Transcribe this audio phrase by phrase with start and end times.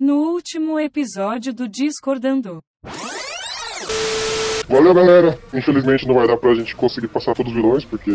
[0.00, 2.62] No último episódio do Discordando.
[4.66, 5.38] Valeu, galera.
[5.52, 8.10] Infelizmente não vai dar pra gente conseguir passar todos os vilões, porque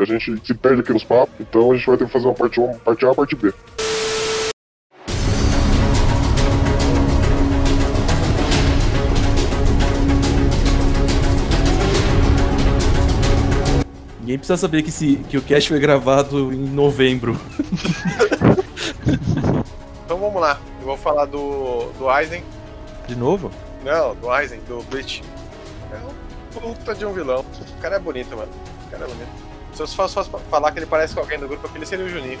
[0.00, 1.32] a gente se perde aqui nos papos.
[1.38, 3.52] Então a gente vai ter que fazer uma parte 1, parte A e parte B.
[14.18, 17.38] Ninguém precisa saber que, esse, que o cast foi gravado em novembro.
[20.12, 20.60] Então vamos lá.
[20.78, 22.44] Eu vou falar do, do Aizen.
[23.08, 23.50] De novo?
[23.82, 25.24] Não, do Aizen, do Bleach.
[25.90, 27.40] É um puta de um vilão.
[27.40, 28.52] O cara é bonito, mano.
[28.86, 29.30] O cara é bonito.
[29.72, 32.38] Se eu fosse, falar que ele parece com alguém do grupo, aquele seria o Juninho.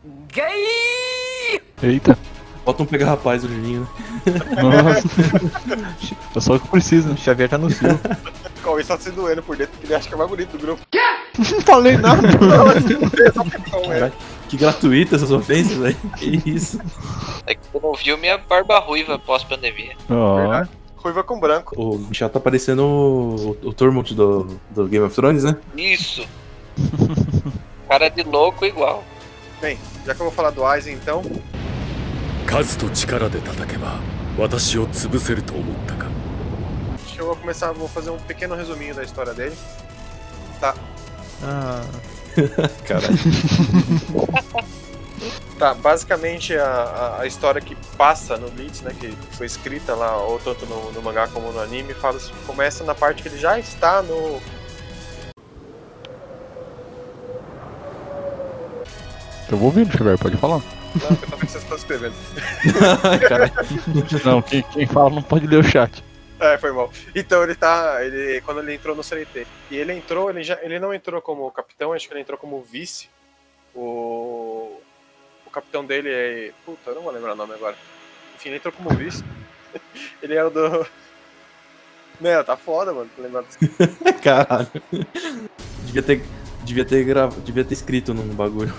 [1.82, 2.16] Eita.
[2.64, 3.86] Bota um pega rapaz do Juninho.
[4.24, 4.62] né?
[4.62, 5.06] Nossa.
[6.34, 7.12] é só o que precisa.
[7.12, 7.90] O Xavier tá no cio.
[7.90, 10.58] O Cauê tá se doendo por dentro, porque ele acha que é mais bonito do
[10.58, 10.80] grupo.
[11.38, 12.22] Não falei nada.
[13.70, 13.98] Cauê.
[14.00, 14.14] Caralho,
[14.47, 15.95] que gratuita essas ofensas, velho.
[16.17, 16.79] Que isso.
[17.45, 19.95] É que tu não viu minha barba ruiva pós-pandemia.
[20.09, 20.35] Ó.
[20.37, 20.69] Verdade.
[20.97, 21.75] Ruiva com branco.
[21.81, 25.55] O Michel tá parecendo o, o Tormund do, do Game of Thrones, né?
[25.77, 26.25] Isso!
[27.87, 29.03] Cara de louco igual.
[29.61, 31.21] Bem, já que eu vou falar do Aizen, então,
[32.45, 33.99] 数と力で叩けば
[34.37, 36.07] 私を潰せると思ったか
[37.05, 39.55] acho que eu vou começar, vou fazer um pequeno resuminho da história dele.
[40.59, 40.73] Tá,
[41.43, 41.83] Ah,
[42.86, 43.18] Caralho.
[45.58, 50.38] Tá, basicamente a, a, história que passa no Blitz, né, que foi escrita lá, ou
[50.40, 54.02] tanto no, no mangá como no anime, fala, começa na parte que ele já está
[54.02, 54.40] no.
[59.50, 60.60] eu vou ouvindo, Xavier, pode falar.
[60.94, 62.14] Não, que eu vendo que vocês estão escrevendo.
[64.24, 66.02] Não, quem, quem fala não pode ler o chat.
[66.40, 66.90] É, foi mal.
[67.14, 68.04] Então ele tá.
[68.04, 69.46] Ele, quando ele entrou no CLT.
[69.70, 72.62] E ele entrou, ele, já, ele não entrou como capitão, acho que ele entrou como
[72.62, 73.08] vice.
[73.74, 74.80] O.
[75.46, 76.52] O capitão dele é.
[76.64, 77.76] Puta, eu não vou lembrar o nome agora.
[78.34, 79.24] Enfim, ele entrou como vice.
[80.22, 80.86] ele era o do.
[82.20, 83.10] Não, tá foda, mano.
[83.14, 83.58] Tô lembrando desse
[84.22, 84.68] Caralho.
[85.84, 86.22] Devia ter,
[86.62, 88.74] devia ter, grava, devia ter escrito num bagulho.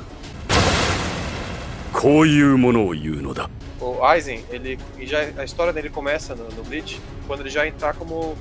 [3.79, 7.93] O Aizen, ele já a história dele começa no, no Bleach quando ele já entrar
[7.95, 8.35] como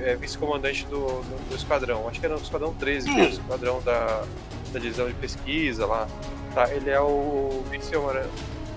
[0.00, 2.08] é, vice-comandante do, do, do esquadrão.
[2.08, 4.24] Acho que era no esquadrão 13, que é o esquadrão da,
[4.72, 6.06] da divisão de pesquisa lá.
[6.54, 7.92] Tá, ele é o vice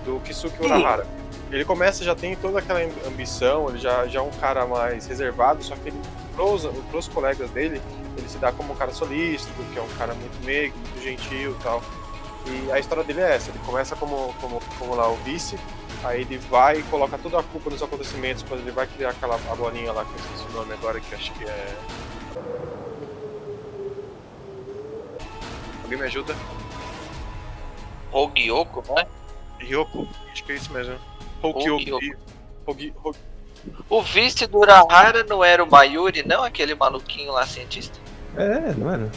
[0.04, 1.06] do Kisuke Urahara.
[1.50, 5.62] Ele começa já tem toda aquela ambição, ele já, já é um cara mais reservado,
[5.62, 6.00] só que ele
[6.34, 7.80] pros, pros colegas dele,
[8.16, 11.52] ele se dá como um cara solícito, que é um cara muito meigo, muito gentil
[11.52, 11.82] e tal.
[12.46, 15.58] E a história dele é essa, ele começa como, como, como lá o vice,
[16.04, 19.36] Aí ele vai e coloca toda a culpa nos acontecimentos quando ele vai criar aquela
[19.36, 21.76] a bolinha lá, que eu esqueci o nome agora, que acho que é.
[25.82, 26.36] Alguém me ajuda?
[28.12, 29.06] Hogyoko, né?
[29.58, 30.06] Ryoko?
[30.30, 30.98] Acho que é isso mesmo.
[31.42, 31.98] Hogyoko.
[32.66, 33.16] Hogyoko.
[33.88, 36.44] O vice do Urahara não era o Mayuri, não?
[36.44, 37.98] Aquele maluquinho lá, cientista?
[38.36, 39.10] É, não era?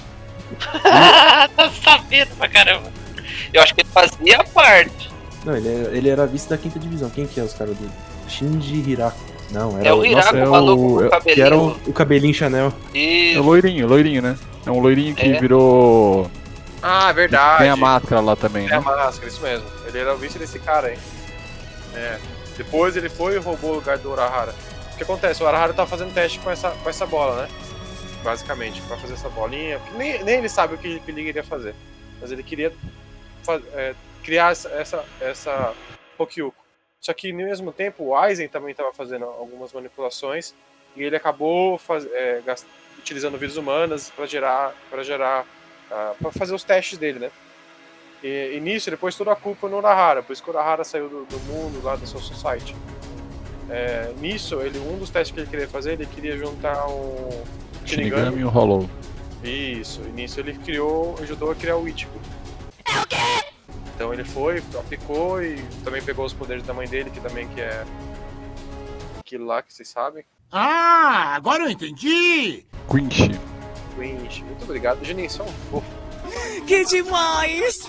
[1.53, 2.89] tá sabendo pra caramba.
[3.53, 5.09] Eu acho que ele fazia parte.
[5.45, 7.09] Não, ele era, ele era vice da quinta divisão.
[7.09, 7.91] Quem que é os caras dele?
[8.27, 9.17] Shinji Hirako.
[9.51, 11.59] Não, era É o Hirako, é o maluco o- com o é- Que era o,
[11.69, 11.81] cabelinho.
[11.89, 12.73] o cabelinho Chanel.
[12.93, 13.41] É o Isso.
[13.43, 14.37] loirinho, loirinho, né?
[14.65, 15.39] É um loirinho que É.
[15.39, 16.29] virou.
[16.83, 17.59] Ah, verdade.
[17.59, 18.85] Tem a máscara lá também, Tem a né?
[18.85, 19.65] máscara, isso mesmo.
[19.87, 20.97] Ele era o vice desse cara aí.
[21.95, 22.17] É.
[22.57, 24.53] Depois ele foi e roubou o lugar do Urahara.
[24.93, 25.41] O que acontece?
[25.41, 27.47] O Urahara tá fazendo teste com essa, com essa bola, né?
[28.23, 29.79] Basicamente, pra fazer essa bolinha.
[29.97, 31.73] Nem, nem ele sabe o que, que ele queria fazer.
[32.19, 32.73] Mas ele queria
[33.55, 35.73] é, criar essa, essa, essa.
[36.99, 40.53] Só que, no mesmo tempo, o Aizen também estava fazendo algumas manipulações.
[40.95, 42.65] E ele acabou faz, é, gas-
[42.97, 45.45] utilizando vidas humanas para gerar, pra gerar
[45.87, 47.31] para fazer os testes dele, né?
[48.23, 50.83] E, e nisso ele pôs toda a culpa no Urahara, por isso que o Urahara
[50.83, 52.75] saiu do, do mundo lá da Soul Society.
[53.69, 57.29] É, nisso, ele, um dos testes que ele queria fazer, ele queria juntar um
[57.85, 58.89] Shinigami e o Hollow.
[59.43, 62.19] Isso, e nisso ele criou, ajudou a criar o Ichigo.
[63.95, 67.61] Então ele foi, aplicou e também pegou os poderes da mãe dele, que também que
[67.61, 67.83] é
[69.19, 70.23] aquilo lá que vocês sabem.
[70.51, 72.63] Ah, agora eu entendi!
[72.89, 73.31] Quinch.
[73.97, 74.43] Winch.
[74.43, 75.87] Muito obrigado, Juninho, você é um fofo.
[76.65, 77.87] Que demais!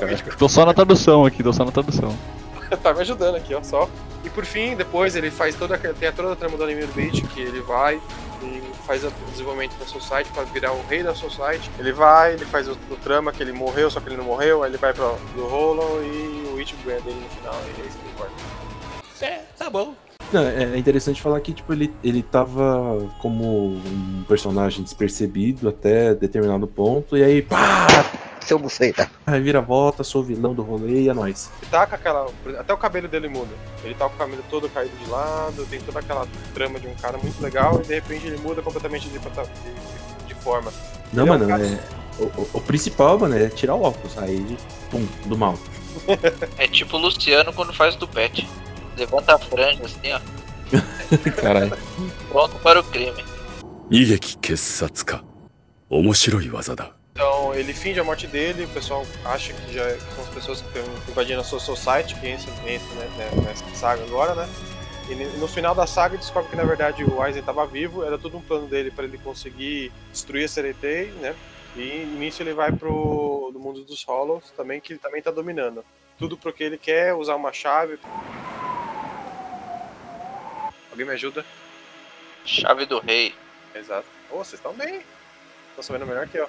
[0.00, 0.36] Dá mítico.
[0.36, 2.16] Tô só na tradução aqui, tô só na tradução.
[2.82, 3.88] tá me ajudando aqui, ó, só.
[4.24, 7.20] E por fim, depois ele faz toda tem toda a trama do anime do Bleach,
[7.28, 8.00] que ele vai
[8.42, 11.70] e faz o desenvolvimento da Society para virar o rei da Society.
[11.78, 14.62] Ele vai, ele faz o, o trama que ele morreu, só que ele não morreu,
[14.62, 17.86] aí ele vai para do Hollow e o Ichigo ganha dele no final, e é
[17.86, 18.32] isso que importa.
[19.58, 19.94] tá bom.
[20.32, 26.14] Não, é é interessante falar que tipo, ele, ele tava como um personagem despercebido até
[26.14, 27.86] determinado ponto, e aí, pá!
[28.43, 29.09] seu buceta.
[29.25, 31.49] Aí vira volta, sou vilão do rolê e é nóis.
[31.61, 32.27] Ele tá com aquela.
[32.57, 33.53] Até o cabelo dele muda.
[33.83, 36.95] Ele tá com o cabelo todo caído de lado, tem toda aquela trama de um
[36.95, 40.71] cara muito legal e de repente ele muda completamente de, de, de forma.
[41.13, 41.79] Não, Ele é um mano, cara- é,
[42.19, 44.17] o, o- o principal, mano, é tirar o óculos.
[44.17, 44.57] Aí,
[44.89, 45.55] pum, do mal.
[46.57, 48.47] É tipo o Luciano quando faz do pet.
[48.97, 50.19] Levanta a franja assim, ó.
[51.41, 51.75] Caralho.
[52.29, 53.23] Pronto para o crime.
[53.91, 55.23] 悲劇傑殺か
[55.89, 60.66] 面白い技だ Então ele finge a morte dele, o pessoal acha que já são as pessoas que
[60.66, 64.48] estão invadindo a sua society, que entra, entra né, né, nessa saga agora, né?
[65.08, 68.36] E no final da saga descobre que na verdade o Aizen estava vivo, era todo
[68.36, 71.36] um plano dele para ele conseguir destruir a Seretei, né?
[71.76, 75.84] E nisso ele vai pro do mundo dos Hollows também, que ele também tá dominando.
[76.18, 77.96] Tudo porque ele quer usar uma chave.
[80.90, 81.44] Alguém me ajuda?
[82.44, 83.32] Chave do rei.
[83.72, 84.06] Exato.
[84.32, 85.00] Ô, vocês estão bem.
[85.70, 86.48] Estão sabendo melhor que eu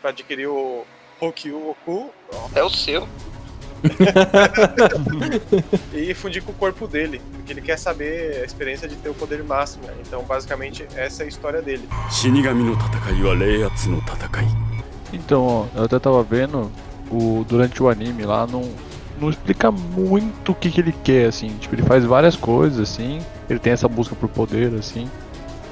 [0.00, 0.84] pra adquirir o
[1.20, 2.10] Hokyu Oku.
[2.54, 3.06] É o seu.
[5.92, 9.14] e fundir com o corpo dele, porque ele quer saber a experiência de ter o
[9.14, 9.84] poder máximo.
[10.00, 11.88] Então, basicamente, essa é a história dele.
[12.10, 14.02] Shinigami no Reiatsu no
[15.12, 16.70] Então, ó, eu até tava vendo
[17.10, 18.62] o, durante o anime lá, não,
[19.20, 21.48] não explica muito o que, que ele quer, assim.
[21.58, 23.20] Tipo, ele faz várias coisas, assim.
[23.48, 25.08] Ele tem essa busca por poder, assim.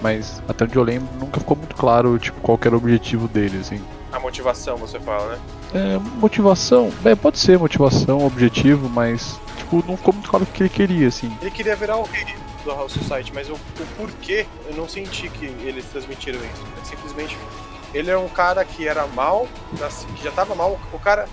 [0.00, 3.58] Mas até onde eu lembro, nunca ficou muito claro, tipo, qual era o objetivo dele,
[3.58, 3.80] assim.
[4.14, 5.40] A motivação, você fala, né?
[5.74, 10.62] É, motivação, é, pode ser motivação, objetivo, mas, tipo, não ficou muito claro o que
[10.62, 11.36] ele queria, assim.
[11.40, 12.24] Ele queria virar o rei
[12.64, 16.64] do House Society, mas o, o porquê, eu não senti que eles transmitiram isso.
[16.80, 17.36] É simplesmente,
[17.92, 19.48] ele é um cara que era mal,
[19.84, 20.78] assim, que já tava mal.
[20.92, 21.28] O cara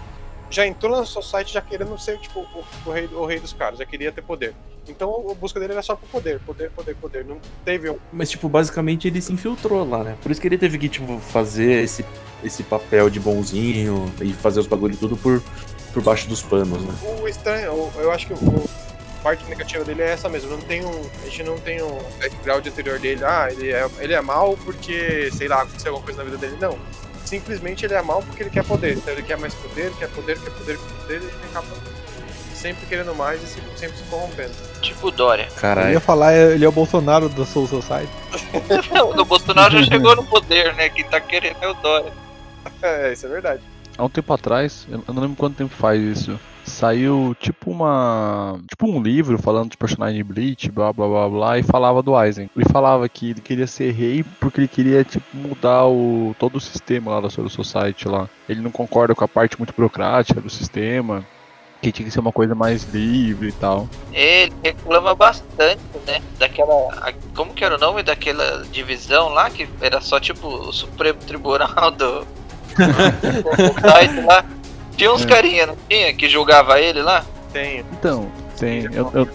[0.52, 3.80] já entrou na Society já querendo ser, tipo, o, o rei, o rei dos caras,
[3.80, 4.54] já queria ter poder.
[4.88, 7.26] Então a busca dele era só por poder, poder, poder, poder.
[7.26, 7.98] Não teve um.
[8.12, 10.18] Mas, tipo, basicamente ele se infiltrou lá, né?
[10.22, 12.06] Por isso que ele teve que, tipo, fazer esse,
[12.44, 15.42] esse papel de bonzinho e fazer os bagulho tudo por,
[15.94, 16.94] por baixo dos panos, né?
[17.22, 18.70] O estranho, eu acho que o,
[19.22, 20.50] parte negativa dele é essa mesmo.
[20.52, 23.24] Não tem um, a gente não tem um background anterior dele.
[23.24, 26.58] Ah, ele é, ele é mal porque, sei lá, aconteceu alguma coisa na vida dele.
[26.60, 26.78] Não.
[27.26, 28.98] Simplesmente ele é mal porque ele quer poder.
[28.98, 31.68] Então ele quer mais poder, quer poder, quer poder, quer poder, e ele acaba
[32.54, 34.52] sempre querendo mais e sempre, sempre se corrompendo.
[34.82, 35.48] Tipo o Dória.
[35.50, 35.94] Eu Caralho.
[35.94, 38.12] ia falar, é- ele é o Bolsonaro da Soul Society.
[39.18, 40.90] o Bolsonaro já chegou no poder, né?
[40.90, 42.14] Quem tá querendo é o Dória.
[42.82, 43.62] É, isso é verdade.
[44.02, 46.40] Há um tempo atrás, eu não lembro quanto tempo faz isso.
[46.64, 48.60] Saiu tipo uma.
[48.68, 52.16] Tipo um livro falando de personagem de Bleach, blá blá blá blá, e falava do
[52.16, 52.50] Aizen.
[52.56, 56.60] Ele falava que ele queria ser rei porque ele queria, tipo, mudar o, todo o
[56.60, 58.28] sistema lá da Soul Society lá.
[58.50, 61.24] Ele não concorda com a parte muito burocrática do sistema,
[61.80, 63.88] que tinha que ser uma coisa mais livre e tal.
[64.12, 66.24] Ele reclama bastante, né?
[66.40, 67.14] Daquela.
[67.36, 69.48] Como que era o nome daquela divisão lá?
[69.52, 72.41] Que era só tipo o Supremo Tribunal do.
[73.82, 74.44] site lá.
[74.96, 75.28] Tinha uns É.
[75.28, 76.14] carinha, não tinha?
[76.14, 77.24] Que julgava ele lá?
[77.54, 77.86] Tenho.
[77.94, 78.28] Então,
[78.60, 78.84] tem.
[78.94, 79.28] Eu, eu,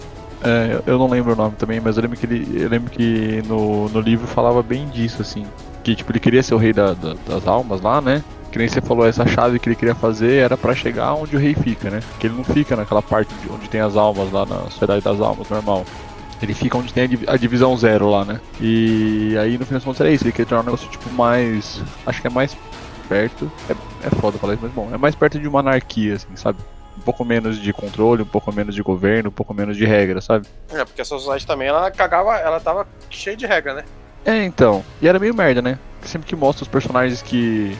[0.43, 2.61] é, eu- não lembro o nome também, mas eu lembro que ele.
[2.63, 5.45] Eu lembro que no, no livro falava bem disso, assim.
[5.83, 8.23] Que tipo, ele queria ser o rei da- da- das almas lá, né?
[8.51, 11.39] Que nem você falou, essa chave que ele queria fazer era pra chegar onde o
[11.39, 11.99] rei fica, né?
[12.19, 15.19] Que ele não fica naquela parte de onde tem as almas lá na Sociedade das
[15.19, 15.85] Almas, normal.
[16.41, 18.39] Ele fica onde tem a divisão zero lá, né?
[18.61, 21.81] E aí no final das contas era isso, ele queria tornar um negócio tipo mais.
[22.05, 22.55] Acho que é mais
[23.07, 23.51] perto.
[23.69, 26.59] É, é foda falar isso, mas bom, é mais perto de uma anarquia, assim, sabe?
[26.97, 30.19] Um pouco menos de controle, um pouco menos de governo, um pouco menos de regra,
[30.21, 30.47] sabe?
[30.69, 33.83] É, porque a Society também, ela cagava, ela tava cheia de regra, né?
[34.25, 34.83] É, então.
[35.01, 35.79] E era meio merda, né?
[36.01, 37.77] Sempre que mostra os personagens que.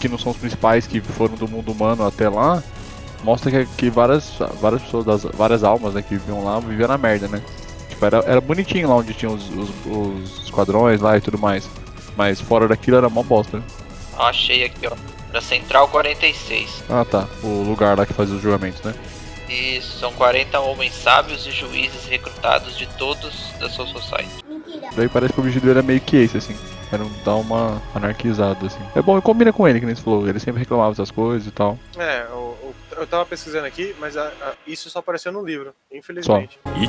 [0.00, 2.62] que não são os principais, que foram do mundo humano até lá,
[3.24, 6.98] mostra que, que várias, várias pessoas, das, várias almas né, que viviam lá, viviam na
[6.98, 7.42] merda, né?
[7.88, 11.68] Tipo, era, era bonitinho lá onde tinha os, os, os esquadrões lá e tudo mais.
[12.16, 13.64] Mas fora daquilo era mó bosta, né?
[14.18, 14.96] Achei aqui, ó.
[15.30, 16.84] Pra Central 46.
[16.88, 18.94] Ah tá, o lugar lá que faz os julgamentos, né?
[19.48, 24.44] E são 40 homens sábios e juízes recrutados de todos da Soul Society.
[24.96, 26.56] Daí parece que o objetivo dele era meio que esse, assim.
[26.90, 28.78] Era um- dar uma anarquizada, assim.
[28.94, 30.26] É bom, e combina com ele, que nem você falou.
[30.28, 31.78] Ele sempre reclamava dessas coisas e tal.
[31.98, 35.74] É, o- o- eu tava pesquisando aqui, mas a- a- isso só apareceu no livro,
[35.92, 36.58] infelizmente.
[36.76, 36.88] い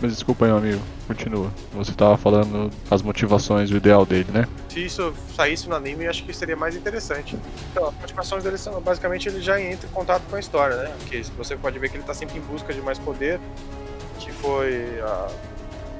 [0.00, 0.80] Mas desculpa aí, meu amigo.
[1.08, 1.50] Continua.
[1.74, 4.46] Você tava falando as motivações, o ideal dele, né?
[4.68, 7.36] Se isso saísse no anime, acho que seria mais interessante.
[7.72, 10.92] Então, as motivações dele são basicamente ele já entra em contato com a história, né?
[11.00, 13.40] Porque você pode ver que ele tá sempre em busca de mais poder,
[14.20, 15.28] que foi a-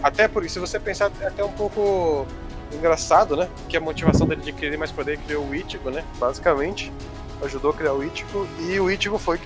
[0.03, 2.25] até por isso, se você pensar é até um pouco
[2.73, 3.49] engraçado, né?
[3.69, 6.05] Que a motivação dele de querer mais poder criou o Ichigo, né?
[6.21, 6.93] Basicamente,
[7.43, 9.41] ajudou a criar o Ichigo e o Ichigo foi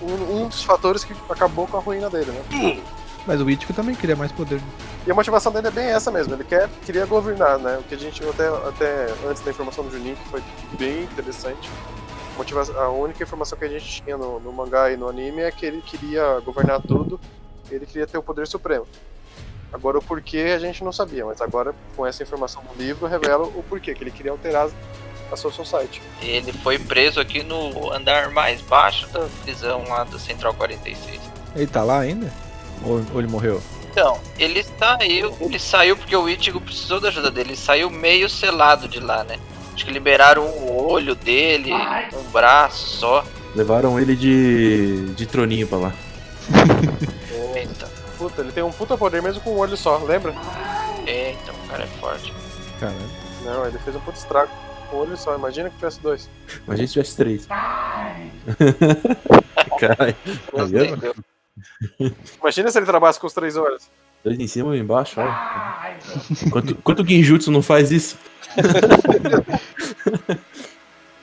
[0.00, 2.42] um, um dos fatores que acabou com a ruína dele, né?
[3.26, 4.60] Mas o Ichigo também queria mais poder.
[5.06, 7.76] E a motivação dele é bem essa mesmo, ele quer, queria governar, né?
[7.78, 10.42] O que a gente viu até, até antes da informação do Juninho, que foi
[10.78, 11.68] bem interessante.
[12.36, 15.50] Motiva- a única informação que a gente tinha no, no mangá e no anime é
[15.50, 17.18] que ele queria governar tudo,
[17.70, 18.86] ele queria ter o poder supremo.
[19.72, 23.44] Agora o porquê a gente não sabia, mas agora com essa informação no livro revela
[23.44, 24.68] o porquê, que ele queria alterar
[25.32, 26.00] a sua society.
[26.22, 31.20] Ele foi preso aqui no andar mais baixo da prisão lá do Central 46.
[31.56, 32.30] Ele tá lá ainda?
[32.84, 33.60] Ou, ou ele morreu?
[33.90, 38.28] Então, ele saiu, ele saiu porque o Ichigo precisou da ajuda dele, ele saiu meio
[38.28, 39.38] selado de lá, né?
[39.72, 43.24] Acho que liberaram o olho dele, um braço só.
[43.54, 45.92] Levaram ele de, de troninho pra lá.
[47.54, 50.34] Eita, Puta, ele tem um puta poder mesmo com um olho só, lembra?
[51.06, 52.32] eita, o cara é forte.
[52.80, 52.98] Caralho.
[53.44, 54.50] Não, ele fez um puta estrago
[54.90, 56.28] com um olho só, imagina que tivesse dois.
[56.66, 57.46] Imagina se tivesse três.
[59.80, 60.16] Caralho.
[60.54, 61.14] Tá vendo?
[62.40, 63.88] Imagina se ele trabalhasse com os três olhos.
[64.24, 65.96] Dois em cima e embaixo, olha.
[66.50, 68.18] Quanto, quanto Genjutsu não faz isso?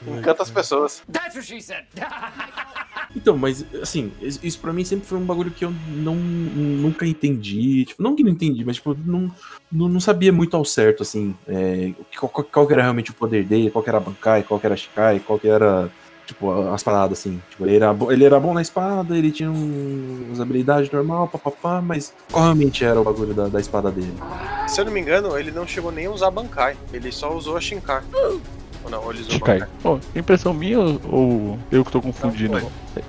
[0.07, 1.01] Encanta as pessoas.
[1.11, 1.85] That's what she said.
[3.15, 7.85] Então, mas assim, isso pra mim sempre foi um bagulho que eu não nunca entendi.
[7.85, 9.31] Tipo, não que não entendi, mas tipo, não,
[9.71, 13.13] não, não sabia muito ao certo, assim, é, qual, qual, qual que era realmente o
[13.13, 15.91] poder dele, qual que era a Bankai, qual que era a Shikai, qual que era,
[16.25, 17.41] tipo, as paradas, assim.
[17.49, 21.81] Tipo, ele era, ele era bom na espada, ele tinha um, umas habilidades normal, papapá,
[21.81, 24.13] mas qual realmente era o bagulho da, da espada dele?
[24.67, 27.57] Se eu não me engano, ele não chegou nem a usar Bankai, ele só usou
[27.57, 28.01] a Shinkai.
[28.83, 29.59] Ou não, ele usou Shikai.
[29.59, 29.73] Bankai.
[29.81, 32.57] Pô, impressão minha ou- eu que tô confundindo?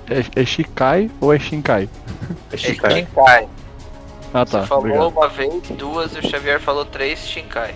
[0.07, 1.89] É, é Shikai ou é Shinkai?
[2.51, 2.91] É É Shikai.
[2.93, 3.47] Shinkai.
[4.33, 5.07] Ah tá, Você falou obrigado.
[5.09, 7.75] uma vez, duas, e o Xavier falou três Shinkai.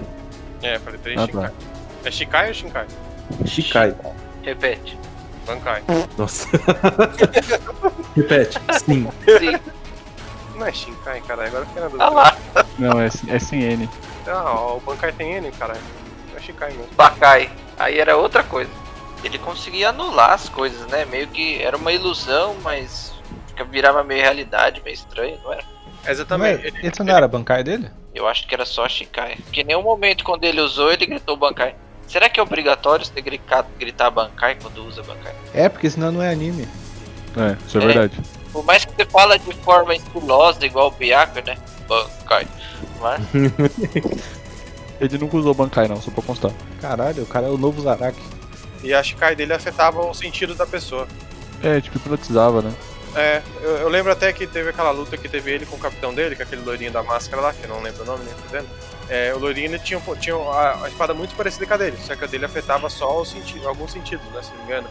[0.61, 1.47] É, falei três Ah, Shinkai.
[1.49, 1.53] tá.
[2.05, 2.85] É Shikai ou Shinkai?
[3.45, 3.95] Shikai.
[4.43, 4.97] Repete.
[5.55, 5.83] Bankai.
[6.17, 6.47] Nossa.
[8.15, 8.57] Repete.
[8.83, 9.07] Sim.
[9.39, 9.59] Sim,
[10.55, 12.05] Não é Shinkai, cara, agora eu fiquei na dúvida.
[12.05, 12.37] tá lá.
[12.77, 13.89] Não, é, é sem N.
[14.27, 15.79] Ah, o Bankai tem N, caralho.
[16.35, 16.87] É Shinkai mesmo.
[16.95, 17.49] Bakai.
[17.77, 18.69] Aí era outra coisa.
[19.23, 21.05] Ele conseguia anular as coisas, né?
[21.05, 23.13] Meio que era uma ilusão, mas
[23.47, 25.63] fica- virava meio realidade, meio estranho, não era?
[26.07, 26.67] Exatamente.
[26.67, 27.89] Ele, esse não era a bancária dele?
[28.15, 29.35] Eu acho que era só Shikai.
[29.43, 31.75] Porque em nenhum momento quando ele usou, ele gritou Bankai.
[32.09, 35.33] Será que é obrigatório você gritar, gritar Bankai quando usa Bankai?
[35.53, 36.67] É, porque senão não é anime.
[37.37, 37.85] É, isso é, É.
[37.85, 38.19] verdade.
[38.51, 41.57] Por mais que você fala de forma estilosa, igual o Byakuya, né?
[41.87, 42.47] Bankai.
[42.99, 43.21] Mas
[44.99, 46.51] Ele nunca usou Bankai não, só pra constar.
[46.81, 48.19] Caralho, o cara é o novo Zaraki.
[48.83, 51.07] E a Shikai dele afetava os sentidos da pessoa.
[51.63, 52.73] É, tipo, hipnotizava, né?
[53.15, 56.13] É, eu, eu lembro até que teve aquela luta que teve ele com o capitão
[56.13, 58.33] dele, que é aquele loirinho da máscara lá, que eu não lembro o nome nem
[58.35, 58.67] fazendo.
[59.09, 61.97] É, o loirinho ele tinha, um tinha a, a espada muito parecida com a dele,
[61.97, 64.41] só que a dele afetava só os senti alguns sentidos, né?
[64.43, 64.87] Se não me engano.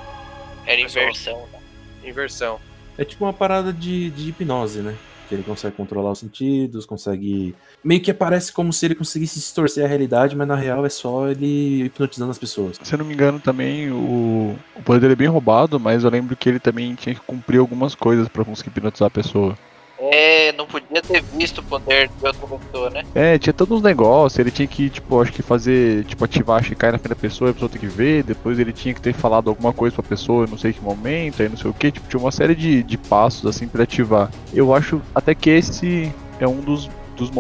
[0.67, 1.59] era inversão, né?
[2.05, 2.61] Inversão.
[2.97, 4.97] É tipo uma parada de, de hipnose, né?
[5.29, 7.55] Que ele consegue controlar os sentidos, consegue.
[7.85, 11.29] Meio que parece como se ele conseguisse distorcer a realidade, mas na real é só
[11.29, 12.77] ele hipnotizando as pessoas.
[12.83, 16.11] Se eu não me engano também, o, o poder dele é bem roubado, mas eu
[16.11, 19.57] lembro que ele também tinha que cumprir algumas coisas pra conseguir hipnotizar a pessoa.
[20.01, 23.03] É, não podia ter visto o poder de outra pessoa, né?
[23.15, 26.63] É, tinha todos uns negócios, ele tinha que, tipo, acho que fazer, tipo, ativar a
[26.63, 29.13] Shikai na frente da pessoa, a pessoa tem que ver, depois ele tinha que ter
[29.13, 32.09] falado alguma coisa pra pessoa, não sei que momento, aí não sei o que, tipo,
[32.09, 34.31] tinha uma série de, de passos, assim, pra ativar.
[34.55, 37.31] Eu acho até que esse é um dos, dos,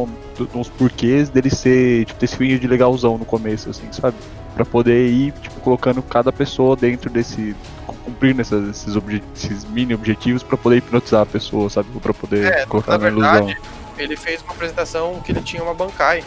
[0.53, 4.17] dos porquês dele ser, tipo, ter esse fim de legalzão no começo, assim, sabe?
[4.55, 7.55] Pra poder ir, tipo, colocando cada pessoa dentro desse.
[8.09, 8.95] Cumprindo essas- esses,
[9.37, 11.89] esses mini objetivos pra poder hipnotizar a pessoa, sabe?
[12.01, 13.47] Pra poder É, colocar na na ilusão.
[13.47, 13.61] verdade,
[13.99, 16.25] ele fez uma apresentação que ele tinha uma Bankai.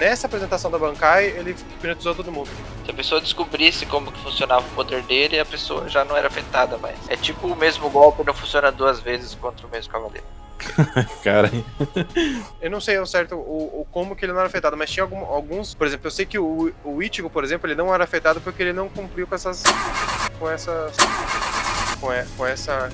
[0.00, 2.48] Nessa apresentação da Bankai, ele hipnotizou todo mundo.
[2.84, 6.26] Se a pessoa descobrisse como que funcionava o poder dele, a pessoa já não era
[6.26, 6.96] afetada mais.
[7.08, 10.26] É tipo o mesmo golpe não funciona duas vezes contra o mesmo cavaleiro.
[11.22, 11.50] Cara,
[12.60, 15.02] Eu não sei ao certo o, o como que ele não era afetado, mas tinha
[15.04, 15.74] algum- alguns.
[15.74, 18.62] Por exemplo, eu sei que o, o Ichigo, por exemplo, ele não era afetado porque
[18.62, 19.62] ele não cumpriu com essas.
[20.38, 20.96] com essas.
[22.00, 22.88] com, e- com essa.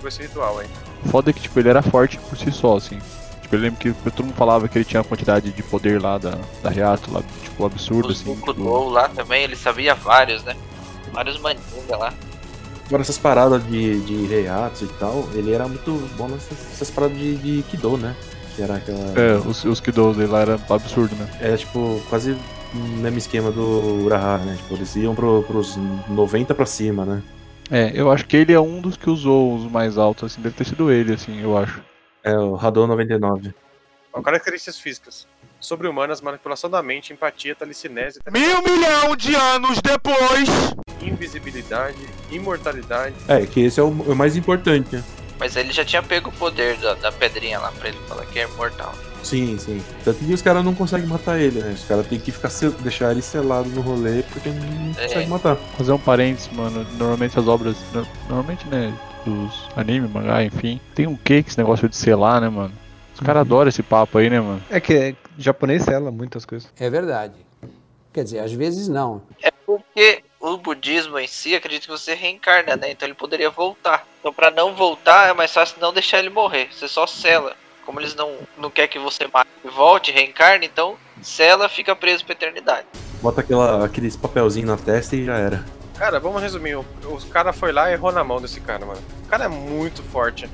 [0.00, 0.68] com esse ritual aí.
[1.10, 2.98] Foda é que, tipo, ele era forte por si só, assim.
[3.42, 6.16] Tipo, eu lembro que todo mundo falava que ele tinha uma quantidade de poder lá
[6.18, 8.34] da, da Reato, lá, tipo, absurdo, Os assim.
[8.34, 10.56] Tipo, Bukudou lá também, ele sabia vários, né?
[11.12, 12.14] Vários mandinga lá.
[12.92, 17.16] Fora essas paradas de, de Reiatsu e tal, ele era muito bom nessas, nessas paradas
[17.16, 18.14] de, de Kido, né?
[18.54, 19.18] Que era aquela.
[19.18, 21.26] é, os, os Kidos dele lá era absurdo, né?
[21.40, 22.36] Era tipo quase
[22.74, 24.56] o mesmo esquema do Urahara, né?
[24.56, 25.76] Tipo, eles iam pro, pros
[26.08, 27.22] 90 pra cima, né?
[27.70, 30.54] É, eu acho que ele é um dos que usou os mais altos, assim, deve
[30.54, 31.82] ter sido ele, assim, eu acho.
[32.22, 33.54] É o Hadou 99.
[34.12, 35.26] Ó, características físicas.
[35.58, 40.48] Sobre-humanas, manipulação da mente, empatia, telecinese, Mil milhão de anos depois.
[41.00, 41.96] invisibilidade,
[42.36, 43.14] imortalidade.
[43.28, 45.04] É, que esse é o, o mais importante, né?
[45.38, 48.38] Mas ele já tinha pego o poder da, da pedrinha lá pra ele falar que
[48.38, 48.94] é imortal.
[49.22, 49.82] Sim, sim.
[50.04, 51.72] Tanto que os caras não conseguem matar ele, né?
[51.72, 55.06] Os caras têm que ficar sel- deixar ele selado no rolê porque não É.
[55.06, 55.56] consegue matar.
[55.78, 56.84] Fazer um parênteses, mano.
[56.98, 57.76] Normalmente as obras.
[57.92, 58.92] no- Normalmente, né?
[59.24, 60.80] Dos anime, mangá, enfim.
[60.94, 62.72] Tem um que esse negócio de selar, né, mano?
[63.14, 64.60] Os caras adoram esse papo aí, né, mano?
[64.68, 66.68] É que é, japonês sela muitas coisas.
[66.78, 67.34] É verdade.
[68.12, 69.22] Quer dizer, às vezes não.
[69.40, 72.90] É porque o budismo em si, acredito que você reencarna, né?
[72.90, 74.04] Então ele poderia voltar.
[74.18, 76.68] Então pra não voltar, é mais fácil não deixar ele morrer.
[76.72, 77.56] Você só sela.
[77.86, 82.24] Como eles não, não quer que você mate e volte, reencarne, então sela, fica preso
[82.24, 82.86] pra eternidade.
[83.20, 85.64] Bota aquela, aqueles papelzinhos na testa e já era.
[85.96, 86.74] Cara, vamos resumir.
[86.74, 89.00] O, o cara foi lá e errou na mão desse cara, mano.
[89.24, 90.48] O cara é muito forte.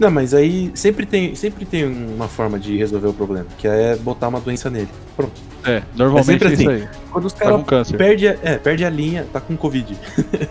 [0.00, 3.94] Não, mas aí sempre tem, sempre tem uma forma de resolver o problema, que é
[3.96, 4.88] botar uma doença nele.
[5.14, 5.32] Pronto.
[5.64, 6.82] É, normalmente sempre é isso assim.
[6.82, 6.88] aí.
[7.12, 7.96] Quando os Tá caras câncer.
[7.98, 9.96] perde, a- é, perde a linha, tá com Covid.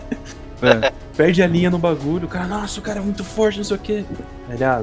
[0.62, 0.92] É.
[1.16, 3.76] Perde a linha no bagulho, o cara, nossa, o cara é muito forte, não sei
[3.76, 4.04] o quê.
[4.50, 4.82] Ele, ah,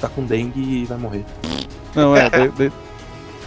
[0.00, 1.24] tá com dengue e vai morrer.
[1.94, 2.28] Não, é.
[2.30, 2.72] daí- Aí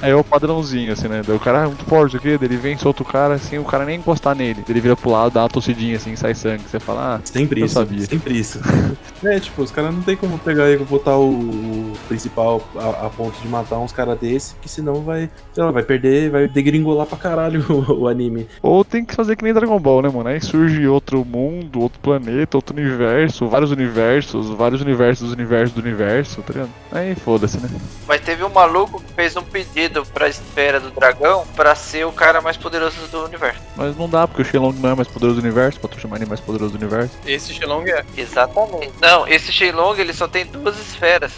[0.01, 1.21] é o padrãozinho, assim, né?
[1.25, 2.37] Daí o cara é muito forte, o quê?
[2.37, 4.61] Daí ele vem, solta o cara, assim, o cara nem encostar nele.
[4.65, 6.63] Daí Ele vira pro lado, dá uma tossidinha, assim, sai sangue.
[6.63, 8.01] Você fala, ah, Sempre eu isso, sabia.
[8.05, 8.59] sempre isso.
[9.23, 13.09] é, tipo, os caras não tem como pegar e botar o, o principal a, a
[13.09, 17.05] ponto de matar uns caras desse, que senão vai, sei lá, vai perder, vai degringolar
[17.05, 18.47] pra caralho o, o anime.
[18.61, 20.29] Ou tem que fazer que nem Dragon Ball, né, mano?
[20.29, 25.81] Aí surge outro mundo, outro planeta, outro universo, vários universos, vários universos dos universos do
[25.81, 26.69] universo, tá ligado?
[26.91, 27.69] Aí foda-se, né?
[28.07, 32.11] Mas teve um maluco que fez um pedido pra esfera do dragão pra ser o
[32.11, 33.59] cara mais poderoso do universo.
[33.75, 36.17] Mas não dá, porque o Shenlong não é mais poderoso do universo, pra tu chamar
[36.17, 37.17] ele mais poderoso do universo.
[37.25, 38.05] Esse Shenlong é.
[38.17, 38.91] Exatamente.
[39.01, 41.31] Não, esse Shenlong ele só tem duas esferas.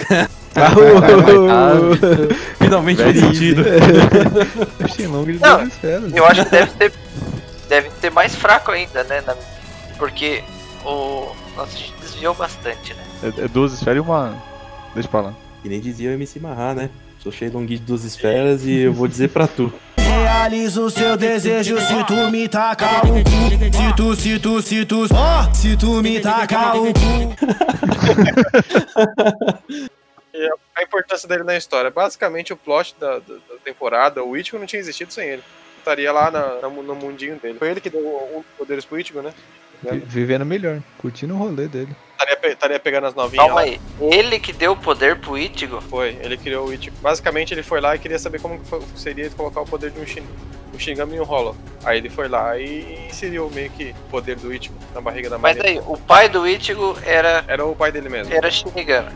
[2.58, 3.62] Finalmente fez sentido.
[4.84, 6.12] O Shenlong ele Não, deu esferas.
[6.14, 6.92] Eu acho que deve ter,
[7.68, 9.20] deve ter mais fraco ainda, né?
[9.26, 9.36] na-
[9.98, 10.42] porque
[10.84, 11.34] o.
[11.56, 13.02] Nossa, a gente desviou bastante, né?
[13.22, 14.34] É, é duas esferas e uma.
[14.94, 15.34] Deixa pra lá.
[15.62, 16.90] E nem dizia o MC Marra, né?
[17.22, 19.72] Sou cheio de um guide de duas esferas e eu vou dizer pra tu.
[19.98, 23.76] Realiza o seu desejo se tu me tacar o cu.
[23.76, 27.00] Se tu, se tu, se tu, ó, se tu me tacar o cu.
[30.32, 31.90] E a- a importância dele na história.
[31.90, 35.42] Basicamente, o plot da, da- da temporada, o Ichigo não tinha existido sem ele.
[35.78, 37.58] Estaria lá na- na- no mundinho dele.
[37.58, 39.34] Foi ele que deu um poderes pro Ichigo, né?
[39.82, 41.94] Vi- Vivendo melhor, curtindo o rolê dele.
[42.12, 43.66] Estaria, pe- estaria pegando as novinhas Calma lá.
[43.66, 43.80] aí.
[44.00, 45.80] Ele que deu o poder pro Ichigo?
[45.80, 46.94] Foi, ele criou o Ichigo.
[47.00, 49.98] Basicamente, ele foi lá e queria saber como que foi- seria colocar o poder de
[50.00, 50.22] um, Shin,
[50.74, 51.56] um Shinigami e um Hollow.
[51.82, 55.38] Aí ele foi lá e inseriu meio que o poder do Ichigo na barriga da
[55.38, 55.80] Mas Maria.
[55.80, 58.34] daí, o pai do Ichigo era, Era o pai dele mesmo.
[58.34, 59.10] era Shinigami.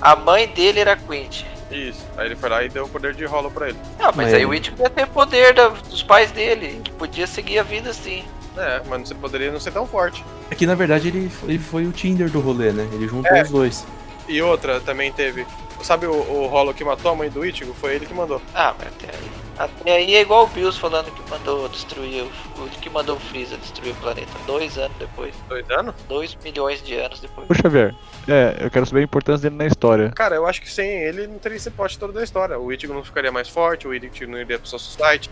[0.00, 1.44] A mãe dele era Quint.
[1.70, 2.04] Isso.
[2.18, 3.78] Aí ele foi lá e deu o poder de Hollow pra ele.
[3.98, 6.82] Não, mas Mas aí ele- o Ichigo ia ter poder da- dos pais dele.
[6.84, 8.24] Que podia seguir a vida assim.
[8.56, 10.24] É, mas você poderia não ser tão forte.
[10.50, 12.88] É que na verdade ele, foi- ele foi o Tinder do rolê, né?
[12.92, 13.42] Ele juntou É.
[13.42, 13.86] os dois.
[14.28, 15.46] E outra também teve.
[15.82, 17.74] Sabe o, o Hollow que matou a mãe do Ichigo?
[17.74, 18.40] Foi ele que mandou.
[18.54, 19.30] Ah, mas até aí.
[19.58, 22.68] Até aí é igual o Bills falando que mandou destruir o.
[22.80, 24.30] que mandou o Freeza destruir o planeta.
[24.46, 25.34] Dois anos depois.
[25.48, 25.94] Dois anos?
[26.08, 27.48] Dois milhões de anos depois.
[27.50, 27.94] Ô Xavier,
[28.28, 30.10] é, eu quero saber a importância dele na história.
[30.14, 32.58] Cara, eu acho que sem ele não teria esse plot todo da história.
[32.58, 35.28] O Ichigo não ficaria mais forte, o Ichigo não iria pro seu society,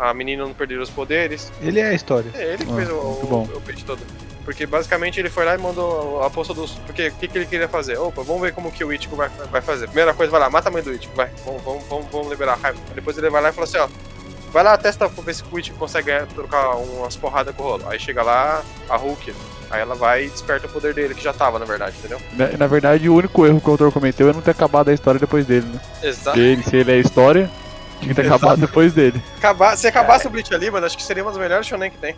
[0.00, 1.52] a menina não perderia os poderes.
[1.60, 2.30] Ele é a história.
[2.34, 3.48] É ele que Ah, fez o, o, bom.
[3.54, 4.00] o pitch todo.
[4.44, 6.72] Porque basicamente ele foi lá e mandou a poça dos.
[6.86, 7.98] Porque o que, que ele queria fazer?
[7.98, 9.86] Opa, vamos ver como que o Ichigo vai, vai fazer.
[9.86, 11.28] Primeira coisa, vai lá, mata a mãe do Ichigo, vai.
[11.44, 12.78] Vamos, vamos, vamos, vamos liberar a raiva.
[12.94, 13.88] Depois ele vai lá e fala assim, ó.
[14.50, 17.66] Vai lá, testa pra ver se o Ichigo consegue ganhar- trocar umas porradas com o
[17.66, 17.84] rolo.
[17.88, 19.32] Aí chega lá, a Hulk.
[19.70, 22.20] Aí ela vai e desperta o poder dele, que já tava, na verdade, entendeu?
[22.32, 24.92] Na, na verdade, o único erro que o autor cometeu é não ter acabado a
[24.92, 25.80] história depois dele, né?
[26.02, 26.24] Exato.
[26.30, 27.48] Porque ele, se ele é a história,
[28.00, 28.44] tinha que ter Exato.
[28.44, 29.22] acabado depois dele.
[29.38, 31.98] Acabar, se acabasse o Bleach ali, mano, acho que seria uma das melhores shonen que
[31.98, 32.16] tem.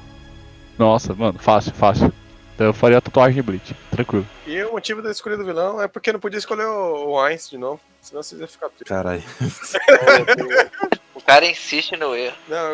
[0.78, 2.12] Nossa, mano, fácil, fácil.
[2.54, 4.26] Então eu faria a tatuagem de Bleach, tranquilo.
[4.46, 7.58] E o motivo da escolha do vilão é porque não podia escolher o Ainz de
[7.58, 8.88] novo, senão vocês iam ficar tristes.
[8.88, 9.22] Caralho.
[11.14, 12.36] O cara insiste no erro.
[12.48, 12.72] Não,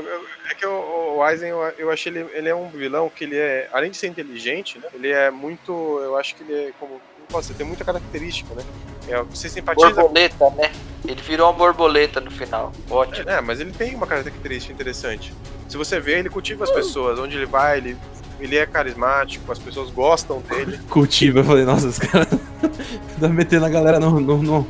[0.51, 3.68] é que o, o Aizen, eu achei ele, ele é um vilão que ele é,
[3.73, 7.01] além de ser inteligente, né, ele é muito, eu acho que ele é, como,
[7.41, 8.62] dizer, tem muita característica, né?
[9.09, 9.91] É, você simpatiza...
[9.91, 10.73] Borboleta, né?
[11.07, 12.73] Ele virou uma borboleta no final.
[12.91, 13.29] Ótimo.
[13.29, 15.33] É, mas ele tem uma característica interessante.
[15.69, 17.97] Se você vê, ele cultiva as pessoas, onde ele vai, ele,
[18.41, 20.79] ele é carismático, as pessoas gostam dele.
[20.88, 22.29] Cultiva, eu falei, nossa, os caras
[23.21, 24.67] tá metendo a galera no, no, no,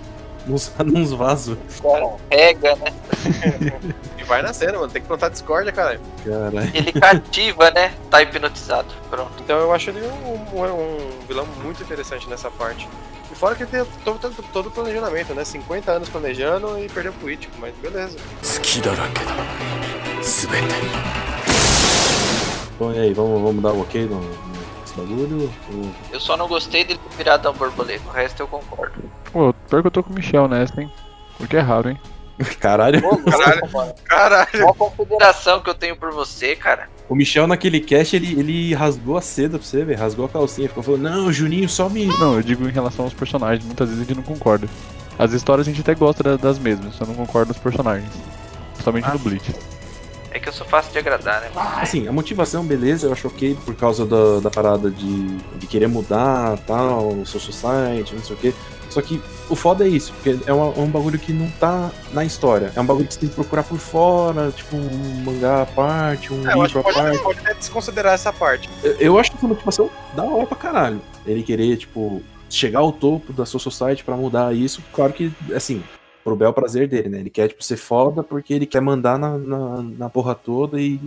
[0.49, 1.57] nos, nos vasos.
[2.29, 2.93] Pega, né?
[4.19, 4.89] e vai nascendo, mano.
[4.89, 6.01] Tem que plantar discórdia, caralho.
[6.25, 6.71] Caralho.
[6.75, 7.95] Ele cativa, né?
[8.11, 8.89] Tá hipnotizado.
[9.11, 9.33] Pronto.
[9.41, 12.89] Então eu acho ele um, um, um vilão muito interessante nessa parte.
[13.31, 15.45] E fora que ele tem todo, todo, todo o planejamento, né?
[15.45, 18.17] 50 anos planejando e perdeu o político, mas beleza.
[22.79, 25.53] Bom, e aí, vamos, vamos dar um ok no, no, nesse bagulho?
[25.75, 25.91] Ou...
[26.13, 29.08] Eu só não gostei dele virar da borboleta, o resto eu concordo.
[29.39, 30.91] Pô, pior que eu tô com o Michel nessa, hein?
[31.37, 31.99] Porque é raro, hein?
[32.59, 33.01] Caralho.
[33.01, 34.49] Pô, Caralho, caralho.
[34.75, 36.89] Qual consideração que eu tenho por você, cara?
[37.09, 39.97] O Michel naquele cast, ele, ele rasgou a seda pra você, velho.
[39.99, 40.69] Rasgou a calcinha.
[40.69, 42.07] Ficou falando, não, Juninho, só me.
[42.19, 44.67] Não, eu digo em relação aos personagens, muitas vezes a gente não concorda.
[45.17, 48.11] As histórias a gente até gosta da- das mesmas, só não concorda nos personagens.
[48.83, 49.55] Somente no Bleach.
[50.31, 51.51] É que eu sou fácil de agradar, né?
[51.81, 55.87] Assim, a motivação, beleza, eu acho ok por causa da, da parada de, de querer
[55.89, 58.55] mudar, tal, o seu society, não sei o quê.
[58.91, 61.91] Só que o foda é isso, porque é, uma- é um bagulho que não tá
[62.13, 62.73] na história.
[62.75, 66.33] É um bagulho que você tem que procurar por fora, tipo um mangá à parte,
[66.33, 67.19] um É, livro que à pode, parte.
[67.23, 68.69] pode até desconsiderar essa parte.
[68.83, 71.01] Eu, eu acho essa motivação da hora pra caralho.
[71.27, 75.83] Ele querer, tipo, chegar ao topo da sua society pra mudar isso, claro que, assim,
[76.29, 77.21] pro bel prazer dele, né?
[77.21, 81.01] Ele quer, tipo, ser foda porque ele quer mandar na, na, na porra toda e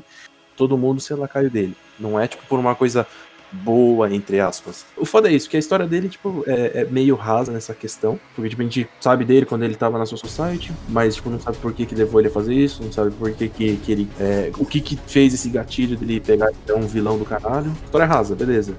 [0.58, 1.76] todo mundo ser lacaio dele.
[2.00, 3.06] Não é, tipo, por uma coisa
[3.52, 4.86] boa, entre aspas.
[4.98, 8.20] O foda é isso, que a história dele, tipo, é, é meio rasa nessa questão.
[8.36, 11.40] Porque, tipo, a gente sabe dele quando ele tava na sua society, mas, tipo, não
[11.40, 13.92] sabe por que que levou ele a fazer isso, não sabe por que que, que
[13.92, 14.10] ele...
[14.20, 17.72] é, o que que fez esse gatilho dele pegar e ser um vilão do caralho.
[17.86, 18.76] História rasa, beleza.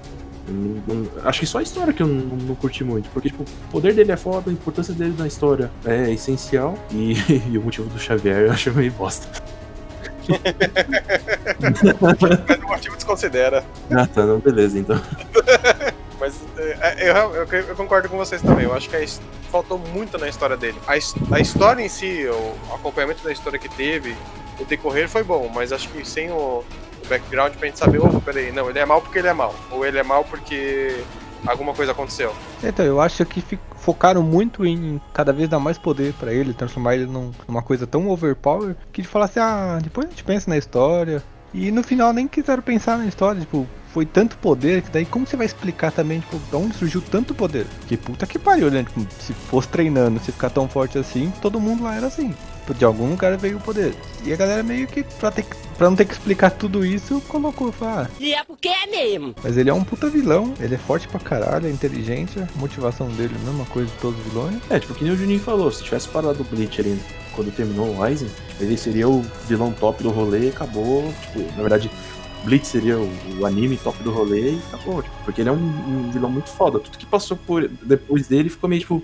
[0.47, 3.09] Não- não- acho que só a história que eu não, não curti muito.
[3.09, 6.77] Porque, tipo, o poder dele é foda, a importância dele na história é essencial.
[6.91, 7.13] E,
[7.51, 9.27] e o motivo do Xavier eu acho meio bosta.
[12.01, 13.63] Mas o motivo desconsidera.
[13.91, 14.99] Ah, tá, não, beleza, então.
[16.19, 18.63] Mas é, eu, eu- eu concordo com vocês também.
[18.65, 19.05] Eu acho que a
[19.51, 20.77] faltou muito na história dele.
[20.87, 20.93] A,
[21.35, 24.15] a história em si, o acompanhamento da história que teve,
[24.59, 26.63] o decorrer foi bom, mas acho que sem o
[27.17, 29.53] background pra gente saber, opa, peraí, não, ele é mal porque ele é mal.
[29.71, 31.03] Ou ele é mal porque
[31.45, 32.33] alguma coisa aconteceu.
[32.63, 33.43] Então, eu acho que
[33.77, 37.85] focaram muito em cada vez dar mais poder pra ele, transformar ele num- numa coisa
[37.85, 41.21] tão overpower, que de falar assim, ah, depois a gente pensa na história.
[41.53, 45.27] E no final nem quiseram pensar na história, tipo, foi tanto poder que daí como
[45.27, 47.67] você vai explicar também, tipo, de onde surgiu tanto poder?
[47.87, 48.83] Que puta que pariu, né?
[48.83, 52.33] Tipo, se fosse treinando, se ficar tão forte assim, todo mundo lá era assim.
[52.71, 53.93] De algum lugar veio o poder.
[54.23, 55.45] E a galera meio que, pra, ter,
[55.77, 59.35] pra não ter que explicar tudo isso, colocou, falou, ah, E é porque é mesmo.
[59.43, 63.07] mas ele é um puta vilão, ele é forte pra caralho, é inteligente, a motivação
[63.09, 64.55] dele é a mesma coisa de todos os vilões.
[64.69, 66.97] É, tipo, que nem o Juninho falou, se tivesse parado o Bleach ali
[67.35, 71.11] quando terminou o Rising, tipo, ele seria o vilão top do rolê e acabou.
[71.21, 71.91] Tipo, na verdade,
[72.45, 75.01] Bleach seria o, o anime top do rolê e acabou.
[75.01, 76.79] Tipo, porque ele é um, um vilão muito foda.
[76.79, 79.03] Tudo que passou por depois dele ficou meio tipo.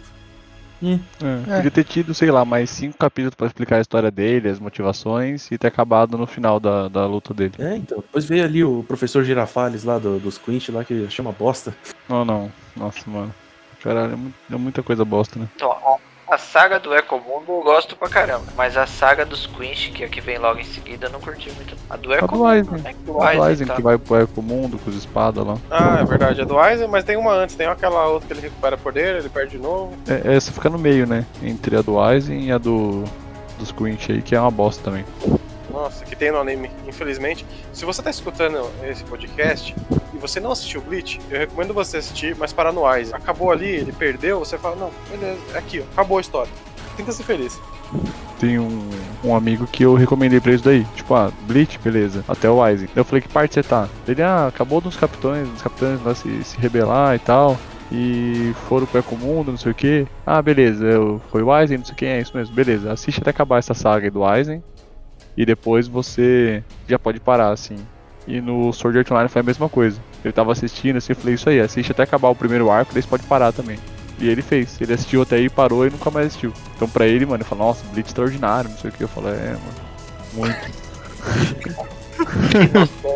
[0.82, 4.50] Hum, É, Podia ter tido, sei lá, mais cinco capítulos pra explicar a história dele,
[4.50, 7.54] as motivações, e ter acabado no final da, da luta dele.
[7.60, 7.98] É, então.
[8.00, 11.76] Depois veio ali o professor Girafales lá do- dos Quinch lá, que chama bosta.
[12.08, 12.52] Não, não.
[12.76, 13.34] Nossa, mano.
[13.84, 15.48] Caralho, é, é muita coisa bosta, né?
[15.56, 15.72] Então,
[16.30, 18.46] a, a saga do Ecomundo eu gosto pra caramba.
[18.56, 21.20] Mas a saga dos Quinch, que é a que vem logo em seguida, eu não
[21.20, 21.76] curti muito.
[21.90, 22.96] A do A do Ecomundo, né?
[23.06, 23.76] Do A do Aizen, Aizen tá.
[23.76, 25.58] que vai pro Ecomundo com os espadas lá.
[25.70, 28.42] Ah, é verdade, é do Aizen, mas tem uma antes, tem aquela outra que ele
[28.42, 29.94] recupera poder, ele perde de novo.
[30.08, 31.26] É, essa fica no meio, né?
[31.42, 33.04] Entre a do Aizen e a do
[33.58, 35.04] dos Quinch aí, que é uma bosta também.
[35.72, 37.46] Nossa, que tem no anime, infelizmente.
[37.72, 39.76] Se você tá escutando esse podcast
[40.14, 43.16] e você não assistiu Bleach, eu recomendo você assistir, mas parar no Aizen.
[43.16, 46.52] Acabou ali, ele perdeu, você fala, não, beleza, é aqui, ó, acabou a história.
[46.98, 47.60] Tenta ser feliz.
[48.40, 48.90] Tem um,
[49.24, 50.86] um amigo que eu recomendei pra isso daí.
[50.96, 52.90] Tipo, ah, Bleach, beleza, até o Aizen.
[52.96, 53.88] Eu falei, que parte você tá?
[54.08, 57.58] Ele, ah, acabou dos capitães, dos capitães lá se, se rebelar e tal.
[57.92, 60.06] E foram pro Ecomundo, não sei o que.
[60.26, 62.54] Ah, beleza, eu, foi o Aizen, não sei quem é isso mesmo.
[62.54, 64.64] Beleza, assiste até acabar essa saga aí do Aizen.
[65.40, 67.78] E depois você já pode parar, assim.
[68.28, 69.98] E no Sword Art Online foi a mesma coisa.
[70.22, 73.02] Ele tava assistindo, assim, eu falei, isso aí, assiste até acabar o primeiro arco, daí
[73.02, 73.80] você pode parar também.
[74.20, 74.76] E ele fez.
[74.82, 76.52] Ele assistiu até aí, parou e nunca mais assistiu.
[76.76, 79.02] Então pra ele, mano, ele falou, nossa, Bleach extraordinário, não sei o que.
[79.02, 79.90] Eu falei, é, mano.
[80.34, 80.60] Muito.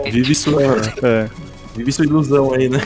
[0.09, 0.61] Vive sua,
[1.03, 1.29] É.
[1.75, 2.79] vive sua ilusão aí, né?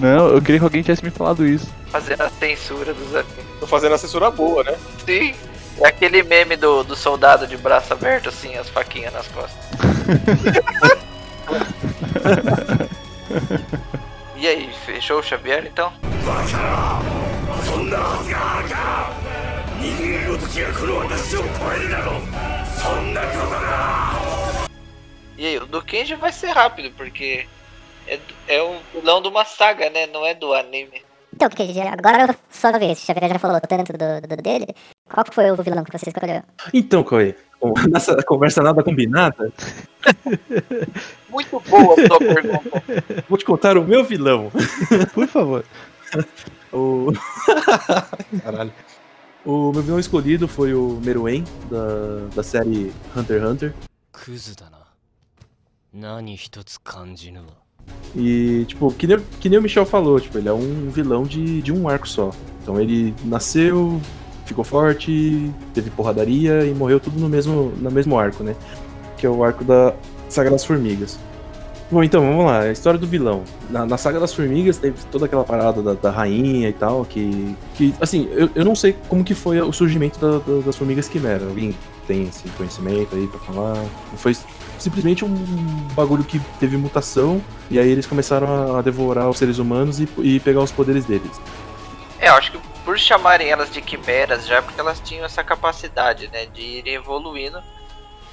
[0.00, 1.68] Não, eu queria que alguém tivesse me falado isso.
[1.86, 3.34] Fazendo a censura dos animes.
[3.60, 4.74] Tô fazendo a censura boa, né?
[5.06, 5.32] Sim.
[5.80, 9.64] É aquele meme do, do soldado de braço aberto, assim, as faquinhas nas costas.
[14.36, 15.92] e aí, fechou o Xavier então?
[25.36, 27.46] E aí, o do Kenji vai ser rápido, porque
[28.06, 30.06] é, é um vilão de uma saga, né?
[30.06, 31.03] Não é do anime.
[31.33, 34.67] Então, que agora só vez, o Xavier já falou tanto do, do dele.
[35.07, 36.41] Qual que foi o vilão que você escolheu?
[36.73, 37.35] Então, Cauê,
[37.89, 39.51] nessa conversa nada combinada,
[41.29, 43.23] Muito boa a sua pergunta.
[43.29, 44.51] vou te contar o meu vilão.
[45.13, 45.63] Por favor.
[46.73, 47.11] O.
[48.43, 48.73] Caralho.
[49.45, 53.73] O meu vilão escolhido foi o Meruem, da, da série Hunter x Hunter.
[54.11, 54.79] クズだな
[55.93, 57.47] 何一つ感じぬわ
[58.16, 61.60] E, tipo, que nem, que nem o Michel falou, tipo, ele é um vilão de,
[61.62, 62.30] de um arco só.
[62.62, 64.00] Então ele nasceu,
[64.46, 68.54] ficou forte, teve porradaria e morreu tudo no mesmo, no mesmo arco, né?
[69.18, 69.94] Que é o arco da
[70.28, 71.18] Saga das Formigas.
[71.90, 72.60] Bom, então, vamos lá.
[72.60, 73.42] A história do vilão.
[73.68, 77.54] Na, na Saga das Formigas teve toda aquela parada da, da rainha e tal, que...
[77.74, 81.08] que assim, eu, eu não sei como que foi o surgimento da- da- das Formigas
[81.08, 81.44] Quimera.
[81.46, 81.74] Alguém
[82.06, 83.76] tem esse conhecimento aí pra falar?
[84.16, 84.34] Foi
[84.78, 85.34] simplesmente um
[85.94, 90.40] bagulho que teve mutação, e aí eles começaram a, devorar os seres humanos e, e
[90.40, 91.40] pegar os poderes deles.
[92.18, 95.42] É, eu acho que por chamarem elas de quimeras já é porque elas tinham essa
[95.42, 97.62] capacidade, né, de irem evoluindo.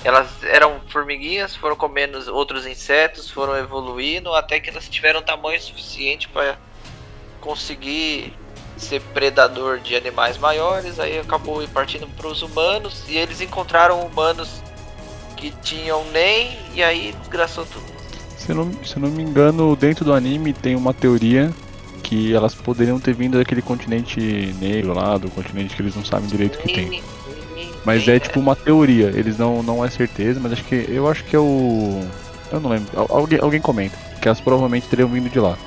[0.04, 5.62] Elas eram formiguinhas, foram comendo os outros insetos, foram evoluindo até que elas tiveram tamanho
[5.62, 6.58] suficiente para
[7.40, 8.34] conseguir
[8.78, 11.00] ser predador de animais maiores.
[11.00, 14.62] Aí acabou partindo para os humanos e eles encontraram humanos
[15.42, 17.84] que tinham nem e aí desgraçou tudo.
[18.38, 21.52] Se eu, não, se não me engano, dentro do anime tem uma teoria
[22.04, 24.20] que elas poderiam ter vindo daquele continente
[24.60, 27.04] negro lá, do continente que eles não sabem direito o que tem.
[27.84, 30.86] Mas é tipo uma teoria, eles não, não é certeza, mas acho que.
[30.88, 32.08] Eu acho que é o.
[32.52, 32.88] Eu não lembro.
[33.00, 33.98] Al- Alguém, alguém comenta.
[34.22, 35.58] Que elas provavelmente teriam vindo de lá.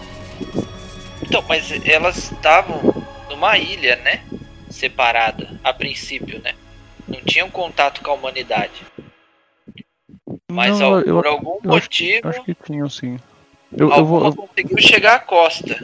[1.23, 4.21] Então, mas elas estavam numa ilha, né?
[4.71, 6.55] Separada, a princípio, né?
[7.09, 8.83] Não tinham contato com a humanidade.
[10.55, 13.19] Mas Não, eu- por algum eu motivo, Acho que tinham sim.
[13.77, 14.33] Eu, eu vou.
[14.33, 15.75] conseguiu chegar à costa.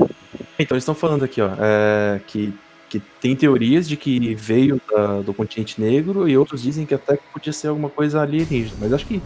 [0.58, 2.54] Então, eles estão falando aqui, ó, é, que,
[2.88, 7.16] que tem teorias de que veio da- do continente negro e outros dizem que até
[7.16, 8.76] que podia ser alguma coisa alienígena.
[8.78, 9.20] Mas acho que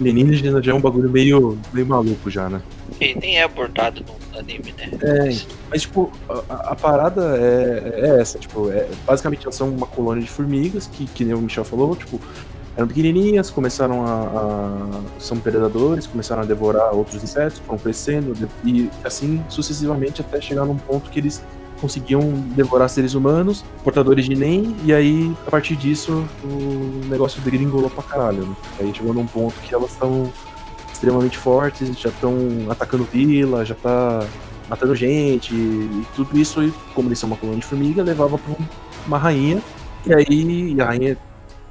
[0.00, 2.62] alienígena já é um bagulho meio, meio maluco já, né?
[3.00, 4.90] E nem é abordado no anime, né?
[5.02, 5.36] É,
[5.70, 6.12] mas tipo,
[6.48, 10.86] a, a parada é, é essa, tipo, é, basicamente elas são uma colônia de formigas
[10.86, 12.20] que, que nem o Michel falou, tipo,
[12.76, 18.34] eram pequenininhas, começaram a, a- são predadores, começaram a devorar outros insetos, foram crescendo
[18.64, 21.42] e assim sucessivamente até chegar num ponto que eles
[21.80, 22.20] conseguiam
[22.56, 28.02] devorar seres humanos, portadores de NEM, e aí a partir disso o negócio degringolou pra
[28.02, 28.46] caralho.
[28.46, 28.54] Né?
[28.80, 30.32] Aí chegou num ponto que elas estão
[30.92, 32.34] extremamente fortes, já estão
[32.70, 34.24] atacando vila, já tá
[34.68, 38.52] matando gente, e tudo isso, e como eles são uma colônia de formiga, levava pra
[38.52, 38.66] um-
[39.06, 39.60] uma rainha,
[40.06, 41.18] e aí a rainha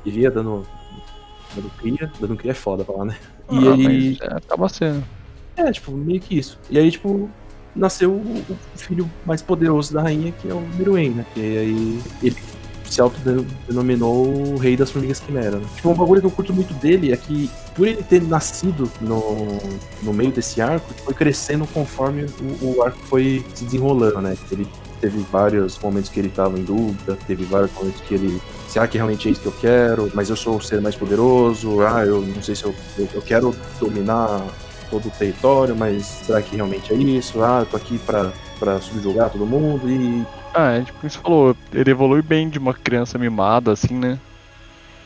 [0.05, 0.63] iria dando,
[1.55, 3.17] dando cria, dando cria é foda falar, né?
[3.51, 4.17] E Ah, aí.
[4.19, 5.03] mas, é, acaba sendo.
[5.55, 6.59] É, tipo, meio que isso.
[6.69, 7.29] E aí, tipo,
[7.75, 8.43] nasceu o,
[8.75, 11.25] filho mais poderoso da rainha, que é o Meruem, né?
[11.35, 12.35] E aí ele
[12.85, 15.57] se autodenominou o rei das formigas quimera.
[15.57, 15.65] Né?
[15.75, 19.57] Tipo, um bagulho que eu curto muito dele é que, por ele ter nascido no,
[20.03, 22.25] no meio desse arco, foi crescendo conforme
[22.61, 24.37] o, o arco foi se desenrolando, né?
[24.51, 24.67] Ele
[25.01, 28.41] teve vários momentos que ele tava em dúvida, teve vários momentos que ele.
[28.73, 30.11] Será que realmente é isso que eu quero?
[30.15, 31.81] Mas eu sou o ser mais poderoso.
[31.81, 34.43] Ah, eu não sei se eu, eu, eu quero dominar
[34.89, 37.43] todo o território, mas será que realmente é isso?
[37.43, 40.25] Ah, eu tô aqui pra, pra subjugar todo mundo e.
[40.55, 43.93] Ah, é tipo o que você falou, ele evolui bem de uma criança mimada, assim,
[43.93, 44.19] né?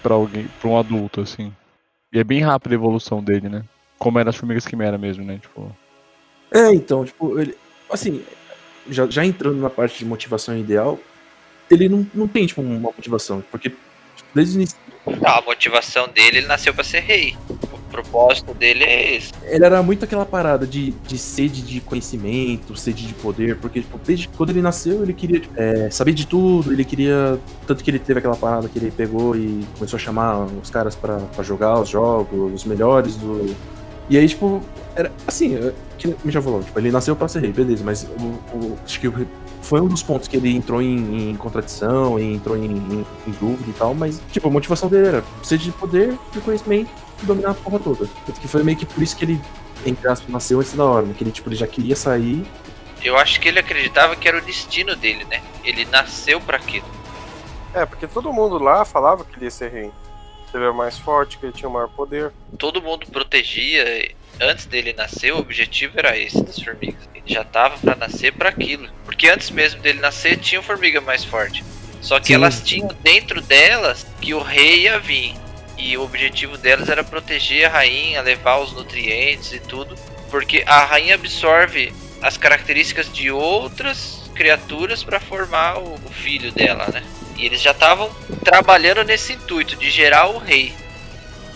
[0.01, 1.51] Pra alguém, pra um adulto, assim.
[2.13, 3.65] E é bem rápida a evolução dele, né?
[3.99, 5.39] Como era as formigas quimera mesmo, né?
[5.41, 5.75] Tipo.
[6.53, 7.53] É, então, tipo, ele.
[7.91, 8.23] Assim,
[8.89, 10.97] já, já entrando na parte de motivação ideal,
[11.69, 13.43] ele não, não tem, tipo, uma motivação.
[13.51, 13.71] Porque
[14.33, 14.77] desde o início.
[15.05, 17.35] Não, a motivação dele, ele nasceu pra ser rei.
[17.49, 19.31] O propósito dele é esse.
[19.45, 23.97] Ele era muito aquela parada de, de sede de conhecimento, sede de poder, porque tipo,
[24.05, 27.39] desde quando ele nasceu ele queria tipo, é, saber de tudo, ele queria.
[27.65, 30.95] Tanto que ele teve aquela parada que ele pegou e começou a chamar os caras
[30.95, 33.55] pra, pra jogar os jogos, os melhores do.
[34.09, 34.61] E aí, tipo,
[34.95, 35.57] era assim,
[35.97, 38.23] que me já falou, tipo, ele nasceu pra ser rei, beleza, mas o,
[38.55, 39.27] o- acho que o-
[39.67, 43.31] foi um dos pontos que ele entrou em, em contradição, e entrou em, em- em
[43.39, 46.89] dúvida e tal, mas, tipo, a motivação dele era sede de poder, de conhecimento
[47.21, 48.07] e dominar a porra toda.
[48.25, 49.41] Tanto que foi meio que por isso que ele,
[49.85, 51.13] entre aspas, nasceu antes da hora, né?
[51.17, 52.45] Que ele, tipo, ele já queria sair.
[53.03, 55.41] Eu acho que ele acreditava que era o destino dele, né?
[55.63, 56.85] Ele nasceu pra aquilo.
[57.73, 59.91] É, porque todo mundo lá falava que ele ia ser rei.
[60.57, 62.31] Ele era mais forte, que ele tinha o maior poder.
[62.57, 64.11] Todo mundo protegia.
[64.41, 67.07] Antes dele nascer, o objetivo era esse das formigas.
[67.13, 68.89] Ele já tava pra nascer pra aquilo.
[69.05, 71.63] Porque antes mesmo dele nascer, tinha formiga mais forte.
[72.01, 72.33] Só que Sim.
[72.33, 75.35] elas tinham dentro delas que o rei ia vir.
[75.77, 79.95] E o objetivo delas era proteger a rainha, levar os nutrientes e tudo.
[80.29, 86.87] Porque a rainha absorve as características de outras criaturas para formar o, o filho dela,
[86.87, 87.03] né?
[87.37, 88.09] E eles já estavam
[88.43, 90.73] trabalhando nesse intuito de gerar o rei.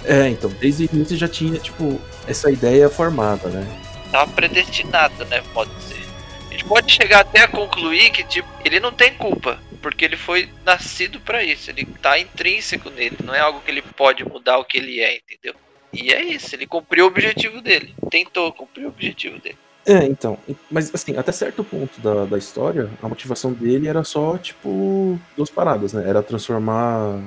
[0.03, 3.67] É, então, desde o início já tinha, tipo, essa ideia formada, né?
[4.11, 5.41] Tava predestinado, né?
[5.53, 6.01] Pode dizer.
[6.49, 9.59] A gente pode chegar até a concluir que, tipo, ele não tem culpa.
[9.81, 11.71] Porque ele foi nascido pra isso.
[11.71, 13.17] Ele tá intrínseco nele.
[13.23, 15.55] Não é algo que ele pode mudar o que ele é, entendeu?
[15.91, 16.55] E é isso.
[16.55, 17.95] Ele cumpriu o objetivo dele.
[18.09, 19.57] Tentou cumprir o objetivo dele.
[19.85, 20.37] É, então.
[20.69, 25.49] Mas, assim, até certo ponto da, da história, a motivação dele era só, tipo, duas
[25.49, 26.07] paradas, né?
[26.07, 27.19] Era transformar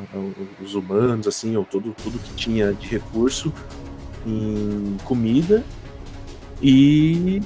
[0.63, 3.53] os humanos, assim, ou tudo, tudo que tinha de recurso
[4.25, 5.65] em comida
[6.63, 7.43] e,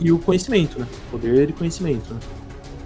[0.00, 0.86] e o conhecimento, né?
[1.10, 2.20] Poder e conhecimento, né?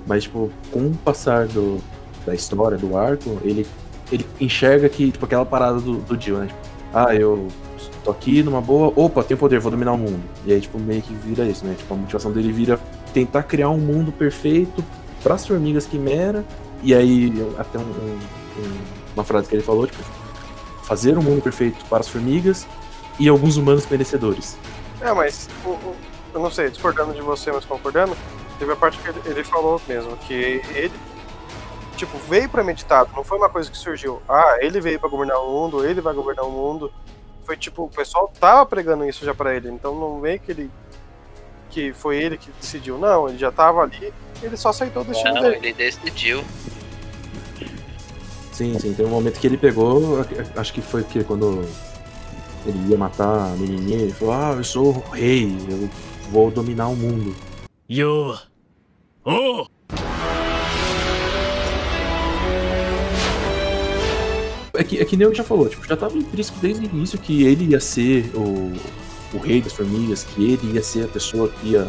[0.07, 1.79] Mas, tipo, com o passar do,
[2.25, 3.67] da história, do arco, ele,
[4.11, 6.47] ele enxerga que, tipo, aquela parada do, do Jill, né?
[6.47, 6.59] Tipo,
[6.95, 7.49] ah, eu
[8.07, 10.23] tô aqui numa boa, opa, tenho poder, vou dominar o mundo.
[10.45, 11.75] E aí, tipo, meio que vira isso, né?
[11.77, 12.79] Tipo, a motivação dele vira
[13.13, 14.85] tentar criar um mundo perfeito
[15.23, 16.45] para as formigas quimera.
[16.85, 18.19] E aí, até um, um,
[19.15, 20.03] uma frase que ele falou, tipo,
[20.85, 22.65] fazer um mundo perfeito para as formigas
[23.19, 24.57] e alguns humanos merecedores.
[25.01, 25.49] É, mas
[26.33, 28.17] eu não sei, discordando de você, mas concordando,
[28.61, 30.93] teve a parte que ele, ele falou mesmo, que ele
[31.97, 34.23] tipo, veio premeditado, não foi uma coisa que surgiu.
[34.29, 36.93] Ah, ele veio para governar o mundo, ele vai governar o mundo
[37.47, 40.71] foi tipo, o pessoal tava pregando isso já para ele, então não vem que ele
[41.71, 45.35] que foi ele que decidiu, não, ele já tava ali, ele só aceitou o destino
[45.35, 45.57] não, dele.
[45.57, 46.43] ele decidiu.
[48.53, 50.25] Sim, sim, tem um momento que ele pegou,
[50.57, 51.69] acho que foi que quando
[52.65, 55.89] ele ia matar a menininha, ele falou: "Ah, eu sou o rei, eu
[56.31, 57.37] vou dominar o mundo".
[57.89, 58.37] Yo.
[59.25, 59.67] Oh!
[64.77, 67.19] É que, é que nem eu já falou, tipo, já tava intrínseco desde o início
[67.19, 68.73] que ele ia ser o,
[69.35, 71.87] o rei das formigas, que ele ia ser a pessoa que ia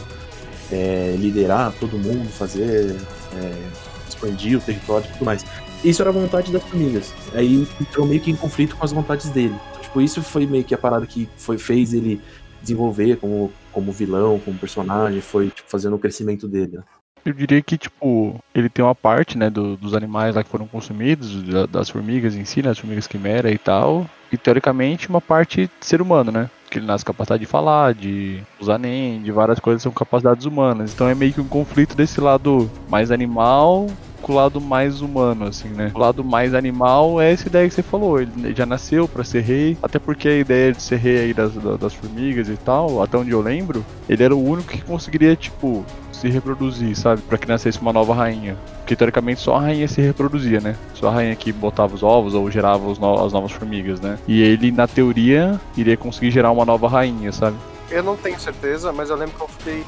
[0.72, 2.96] é, liderar todo mundo, fazer.
[3.36, 5.46] É, expandir o território e tudo mais.
[5.84, 7.14] Isso era a vontade das formigas.
[7.34, 9.56] Aí entrou meio que em conflito com as vontades dele.
[9.70, 12.20] Então, tipo, isso foi meio que a parada que foi, fez ele
[12.62, 16.78] desenvolver como, como vilão, como personagem, foi tipo, fazendo o crescimento dele.
[16.78, 16.84] Né?
[17.28, 20.66] Eu diria que, tipo, ele tem uma parte, né, do, dos animais lá que foram
[20.66, 25.20] consumidos, da, das formigas em si, né, as formigas quimera e tal, e teoricamente uma
[25.20, 26.50] parte de ser humano, né?
[26.70, 30.94] Que ele nasce capacidade de falar, de usar nem, de várias coisas são capacidades humanas.
[30.94, 33.88] Então é meio que um conflito desse lado mais animal
[34.32, 35.92] o lado mais humano, assim, né?
[35.94, 38.20] O lado mais animal é essa ideia que você falou.
[38.22, 41.54] Ele já nasceu para ser rei, até porque a ideia de ser rei aí das,
[41.80, 45.86] das formigas e tal, até onde eu lembro, ele era o único que conseguiria, tipo,
[46.12, 47.22] se reproduzir, sabe?
[47.22, 48.58] Para que nascesse uma nova rainha.
[48.80, 50.76] Porque teoricamente só a rainha se reproduzia, né?
[50.94, 54.18] Só a rainha que botava os ovos ou gerava no as novas formigas, né?
[54.28, 57.58] E ele, na teoria, iria conseguir gerar uma nova rainha, sabe?
[57.90, 59.84] Eu não tenho certeza, mas eu lembro que eu fiquei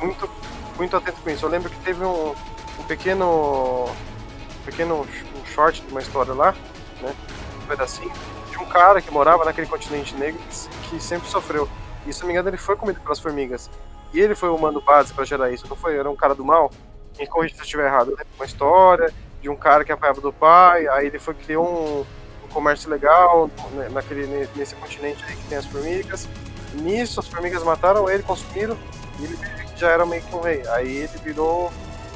[0.00, 0.28] muito,
[0.76, 1.44] muito atento com isso.
[1.44, 2.34] Eu lembro que teve um,
[2.78, 3.86] um pequeno.
[3.86, 5.06] Um pequeno
[5.42, 6.54] um short de uma história lá,
[7.00, 7.14] né?
[7.62, 8.12] Um pedacinho,
[8.50, 11.68] de um cara que morava naquele continente negro que, que sempre sofreu.
[12.06, 13.70] E se não me engano, ele foi comido pelas formigas.
[14.12, 15.96] E ele foi o mando base para gerar isso, não foi?
[15.96, 16.70] Era um cara do mal?
[17.18, 18.16] Me corrija se eu estiver errado.
[18.36, 22.00] Uma história de um cara que apanhava do pai, aí ele foi criou um,
[22.44, 26.28] um comércio legal né, naquele, nesse continente aí que tem as formigas.
[26.74, 28.78] Nisso, as formigas mataram ele, consumiram,
[29.18, 29.38] e ele
[29.76, 30.62] já era meio que um rei.
[30.68, 31.72] Aí ele virou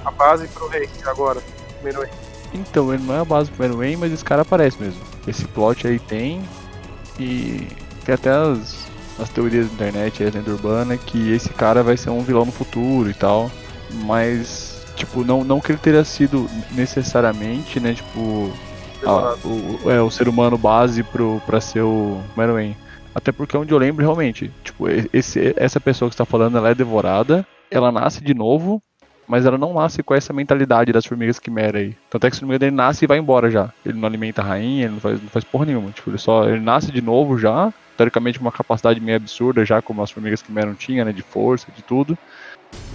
[0.06, 1.42] a base pro rei, agora,
[1.74, 2.10] primeiro rei.
[2.54, 5.00] Então, ele não é a base pro primeiro rei, mas esse cara aparece mesmo.
[5.26, 6.42] Esse plot aí tem,
[7.18, 7.68] e
[8.04, 8.86] tem até as
[9.18, 12.52] as teorias da internet, a lenda urbana, que esse cara vai ser um vilão no
[12.52, 13.50] futuro e tal.
[14.04, 18.52] Mas, tipo, não, não que ele teria sido necessariamente, né, tipo,
[19.02, 22.76] o, é, o ser humano base pro, pra ser o Meruem.
[23.14, 26.74] Até porque onde eu lembro realmente, tipo, esse, essa pessoa que está falando, ela é
[26.74, 28.82] devorada, ela nasce de novo,
[29.26, 31.96] mas ela não nasce com essa mentalidade das formigas quimera aí.
[32.10, 33.72] Tanto é que se não me engano, ele nasce e vai embora já.
[33.84, 35.90] Ele não alimenta a rainha, ele não faz, não faz porra nenhuma.
[35.90, 40.02] Tipo, ele só ele nasce de novo já, teoricamente uma capacidade meio absurda, já como
[40.02, 42.16] as formigas que não tinha, né, de força, de tudo.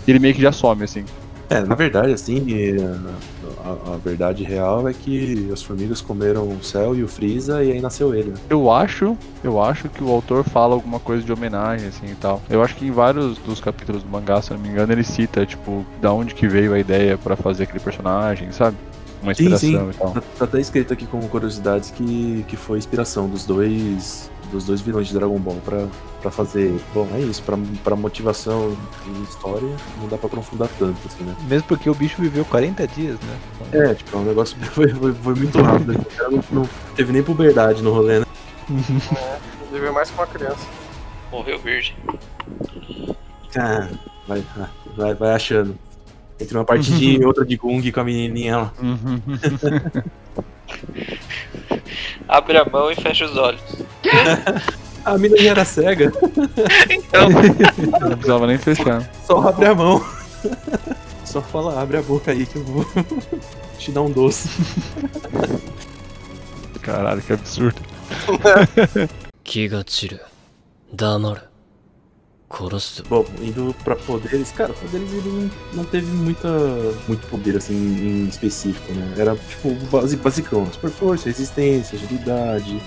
[0.08, 1.06] E ele meio que já some, assim.
[1.51, 2.41] É, na verdade, assim,
[3.61, 7.73] a, a, verdade real é que as formigas comeram o céu e o Freeza e
[7.73, 8.29] aí nasceu ele.
[8.29, 8.37] Né?
[8.49, 12.41] Eu acho, eu acho que o autor fala alguma coisa de homenagem, assim, e tal.
[12.49, 15.45] Eu acho que em vários dos capítulos do mangá, se não me engano, ele cita,
[15.45, 18.77] tipo, da onde que veio a ideia para fazer aquele personagem, sabe?
[19.21, 19.89] Uma inspiração sim, sim.
[19.89, 20.11] e tal.
[20.11, 24.81] Tá, tá até escrito aqui como curiosidades que, que foi inspiração dos dois dos dois
[24.81, 25.87] vilões de Dragon Ball pra,
[26.21, 26.79] pra fazer.
[26.93, 28.75] Bom, é isso, pra, pra motivação
[29.07, 29.67] e história,
[29.99, 31.35] não dá pra aprofundar tanto, assim, né?
[31.47, 33.39] Mesmo porque o bicho viveu 40 dias, né?
[33.71, 35.93] É, tipo, o negócio foi, foi, foi muito rápido.
[35.93, 38.25] O cara não, não teve nem puberdade no rolê, né?
[39.17, 39.39] é,
[39.71, 40.67] viveu mais que uma criança.
[41.31, 41.95] Morreu virgem.
[43.58, 43.87] Ah,
[44.27, 44.43] vai,
[44.95, 45.77] vai, vai achando.
[46.39, 48.73] Entre uma partidinha e outra de Gung com a menininha lá.
[52.27, 53.62] Abre a mão e fecha os olhos.
[55.04, 56.12] a menininha era cega.
[56.90, 57.29] então.
[58.00, 59.08] Não precisava nem fechar.
[59.27, 60.04] Só abre a mão.
[61.25, 62.87] Só fala, abre a boca aí que eu vou
[63.79, 64.48] te dar um doce.
[66.83, 67.81] Caralho, que absurdo.
[69.42, 70.21] 気が散る。
[70.94, 71.40] 黙る。
[72.48, 76.48] 殺す Bom, indo pra poderes, cara, poderes ele não, não teve muita,
[77.08, 79.14] muito poder assim em específico, né?
[79.19, 82.81] Era tipo o basi- basicão, super força, resistência, agilidade.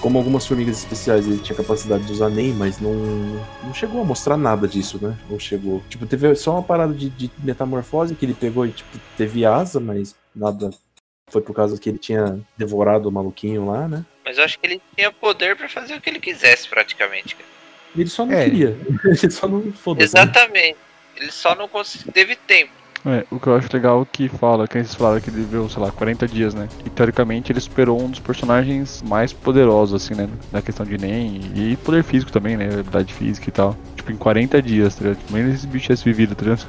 [0.00, 2.92] como algumas formigas especiais, ele tinha capacidade de usar NEM, mas não,
[3.62, 5.16] não chegou a mostrar nada disso, né?
[5.30, 5.80] Não chegou.
[5.88, 9.78] Tipo, teve só uma parada de, de metamorfose que ele pegou e, tipo, teve asa,
[9.78, 10.70] mas nada.
[11.30, 14.04] Foi por causa que ele tinha devorado o maluquinho lá, né?
[14.24, 17.36] Mas eu acho que ele tinha poder pra fazer o que ele quisesse, praticamente.
[17.36, 17.48] cara.
[17.96, 18.44] Ele só não É.
[18.44, 18.76] queria.
[19.04, 20.14] Ele só não foda-se.
[20.14, 20.22] né?
[20.22, 20.76] Exatamente.
[21.16, 22.72] Ele só não cons- teve tempo.
[23.04, 25.82] É, o que eu acho legal que fala, que vocês falaram que ele viveu, sei
[25.82, 26.68] lá, 40 dias, né?
[26.86, 30.28] E teoricamente ele superou um dos personagens mais poderosos, assim, né?
[30.52, 32.66] Na questão de NEM e poder físico também, né?
[32.66, 33.76] Habilidade física e tal.
[33.96, 35.18] Tipo, em 40 dias, tá ligado?
[35.30, 36.68] Nem esse bicho tivesse vivido, tá ligado?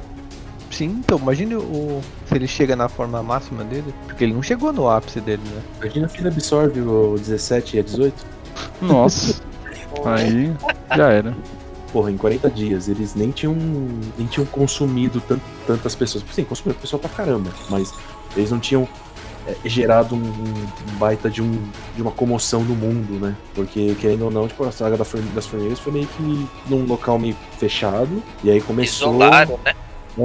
[0.72, 3.94] Sim, então, imagine o, se ele chega na forma máxima dele.
[4.06, 5.62] Porque ele não chegou no ápice dele, né?
[5.80, 8.26] Imagina se ele absorve o 17 e a 18.
[8.82, 9.40] Nossa.
[10.04, 10.52] Aí
[10.96, 11.32] já era.
[11.94, 13.54] Porra, em 40 dias, eles nem tinham,
[14.18, 16.24] nem tinham consumido tan- tantas pessoas.
[16.32, 17.94] Sim, consumiram pessoa pra caramba, mas
[18.36, 18.88] eles não tinham
[19.46, 21.56] é, gerado um, um baita de, um,
[21.94, 23.36] de uma comoção no mundo, né?
[23.54, 27.16] Porque, querendo ou não, tipo, a saga da das Formigas foi meio que num local
[27.16, 29.10] meio fechado, e aí começou...
[29.10, 29.74] Isolaram, né?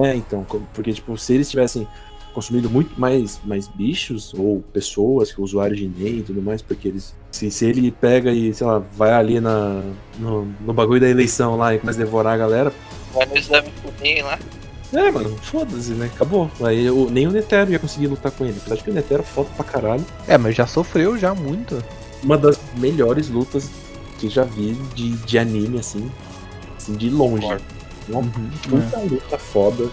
[0.05, 0.43] É, então,
[0.74, 1.88] porque, tipo, se eles tivessem
[2.34, 7.15] consumido muito mais, mais bichos, ou pessoas, usuários de NEM e tudo mais, porque eles.
[7.32, 9.82] Se, se ele pega e, sei lá, vai ali na,
[10.17, 12.73] no, no bagulho da eleição lá e começa a devorar a galera.
[13.13, 14.39] Vai no exame pudim lá.
[14.91, 16.09] É, mano, foda-se, né?
[16.13, 16.49] Acabou.
[16.61, 18.57] Aí eu, nem o Netero ia conseguir lutar com ele.
[18.57, 20.05] Apesar de que o Netero é foda pra caralho.
[20.27, 21.84] É, mas já sofreu já muito.
[22.23, 23.69] Uma das melhores lutas
[24.17, 26.11] que já vi de, de anime, assim.
[26.75, 27.47] Assim, de longe.
[28.07, 29.89] Uma puta luta foda.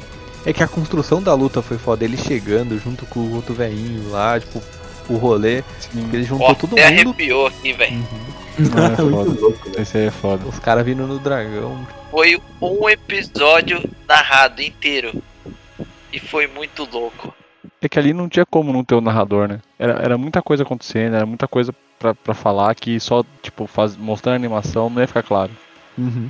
[0.46, 2.04] É que a construção da luta foi foda.
[2.04, 4.62] Ele chegando junto com o outro velhinho lá, tipo,
[5.08, 5.64] o rolê.
[6.12, 6.80] Ele juntou Ó, todo mundo.
[6.80, 8.08] arrepiou aqui, velho.
[8.56, 9.82] É Muito foda.
[9.82, 10.46] Esse aí é foda.
[10.48, 11.86] Os caras vindo no dragão.
[12.12, 15.20] Foi um episódio narrado inteiro.
[16.12, 17.34] E foi muito louco.
[17.82, 19.60] É que ali não tinha como não ter o narrador, né?
[19.78, 23.96] Era, era muita coisa acontecendo, era muita coisa pra, pra falar que só, tipo, faz,
[23.96, 25.50] mostrando a animação não ia ficar claro.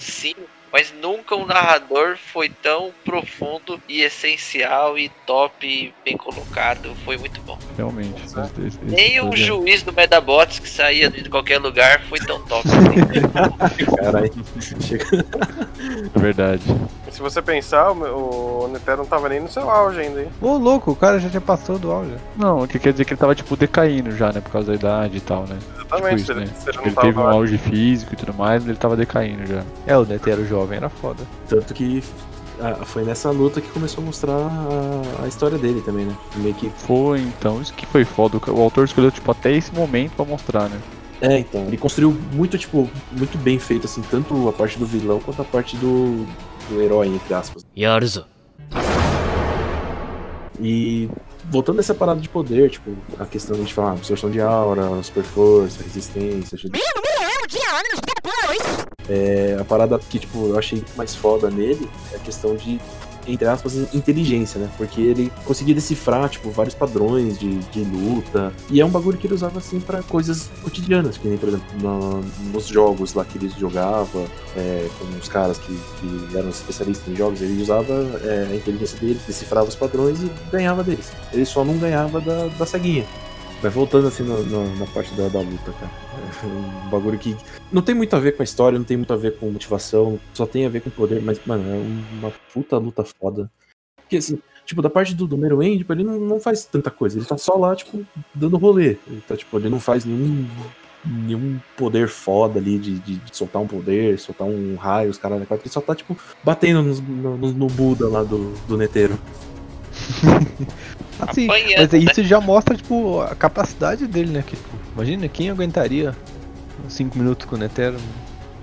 [0.00, 0.34] Sim,
[0.76, 6.94] mas nunca um narrador foi tão profundo e essencial e top e bem colocado.
[7.02, 7.58] Foi muito bom.
[7.78, 8.22] Realmente.
[8.26, 9.46] Esse- esse- esse Nem o desenho.
[9.62, 12.68] juiz do Medabots que saía de qualquer lugar foi tão top.
[12.68, 13.86] assim.
[13.96, 14.30] Caralho.
[16.14, 16.62] É verdade.
[17.08, 20.28] E se você pensar, o, o Netero não tava nem no seu auge ainda, hein?
[20.40, 22.12] Ô, louco, o cara já tinha passado do auge.
[22.36, 24.40] Não, o que quer dizer que ele tava, tipo, decaindo já, né?
[24.40, 25.58] Por causa da idade e tal, né?
[25.76, 26.60] Exatamente, Tipo se ele- isso, né?
[26.60, 29.62] se ele teve um auge físico e tudo mais, mas ele tava decaindo já.
[29.86, 31.22] É, o Netero jovem era foda.
[31.48, 32.02] Tanto que
[32.60, 36.16] ah, foi nessa luta que começou a mostrar a, a história dele também, né?
[36.36, 36.70] Meio que.
[36.70, 38.38] Foi, então, isso que foi foda.
[38.48, 40.78] O autor escolheu, tipo, até esse momento pra mostrar, né?
[41.20, 45.18] É, então, ele construiu muito, tipo, muito bem feito, assim, tanto a parte do vilão
[45.20, 46.26] quanto a parte do,
[46.68, 47.64] do herói, entre aspas.
[47.76, 48.26] Yaruzo.
[50.60, 51.08] E
[51.50, 55.82] voltando essa parada de poder, tipo, a questão de falar absorção de aura, super força,
[55.82, 56.56] resistência,
[59.08, 62.80] é, a parada que, tipo, eu achei mais foda nele é a questão de
[63.26, 64.68] entre aspas, inteligência, né?
[64.76, 68.52] Porque ele conseguia decifrar, tipo, vários padrões de, de luta.
[68.70, 71.66] E é um bagulho que ele usava, assim, pra coisas cotidianas, que nem, por exemplo,
[71.82, 72.20] na-
[72.52, 74.24] nos jogos lá que ele jogava,
[74.56, 78.98] é, com os caras que, que eram especialistas em jogos, ele usava é, a inteligência
[78.98, 81.12] dele, decifrava os padrões e ganhava deles.
[81.32, 83.04] Ele só não ganhava da, da ceguinha.
[83.62, 86.05] Mas voltando assim no- na parte da, da luta, cara.
[86.44, 87.36] Um bagulho que
[87.72, 90.18] não tem muito a ver com a história, não tem muito a ver com motivação,
[90.34, 93.50] só tem a ver com poder, mas, mano, é uma puta luta foda.
[93.96, 97.18] Porque assim, tipo, da parte do, do Meruem, tipo, ele não, não faz tanta coisa,
[97.18, 98.04] ele tá só lá, tipo,
[98.34, 98.96] dando rolê.
[99.06, 100.46] Ele tá, tipo, ele não faz nenhum.
[101.08, 105.40] Nenhum poder foda ali de, de- de soltar um poder, soltar um raio, os caras
[105.40, 109.16] ele só tá, tipo, batendo no, no Buda lá do, do neteiro.
[111.18, 111.98] Assim, mas né?
[111.98, 114.44] isso já mostra, tipo, a capacidade dele, né?
[114.46, 116.14] Que, tipo, imagina, quem aguentaria
[116.88, 117.96] 5 minutos com o Netero?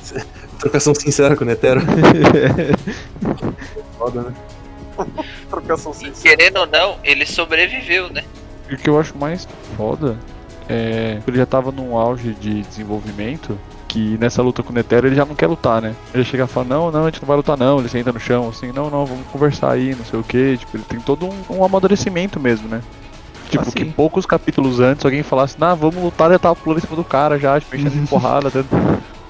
[0.59, 1.81] Trocação sincera com o Netero.
[3.97, 4.33] Foda, né?
[5.49, 8.23] Trocação E querendo ou não, ele sobreviveu, né?
[8.69, 10.17] E o que eu acho mais foda
[10.69, 13.57] é ele já tava num auge de desenvolvimento
[13.93, 15.95] que nessa luta com o Netero ele já não quer lutar, né?
[16.15, 18.19] Ele chega e fala, não, não, a gente não vai lutar não, ele senta no
[18.19, 21.27] chão assim, não, não, vamos conversar aí, não sei o que, tipo, ele tem todo
[21.27, 22.81] um, um amadurecimento mesmo, né?
[23.51, 26.95] Tipo, que poucos capítulos antes alguém falasse, nah, vamos lutar, ele tava pulando em cima
[26.95, 28.67] do cara já, tipo, mexendo em porrada, dando...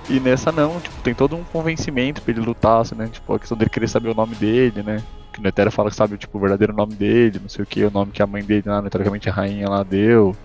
[0.09, 3.09] E nessa não, tipo, tem todo um convencimento pra ele lutar, assim, né?
[3.11, 5.01] Tipo, a questão dele querer saber o nome dele, né?
[5.31, 7.83] Que o Netero fala que sabe, tipo, o verdadeiro nome dele, não sei o que,
[7.83, 10.35] o nome que a mãe dele lá, né, teoricamente a rainha lá deu.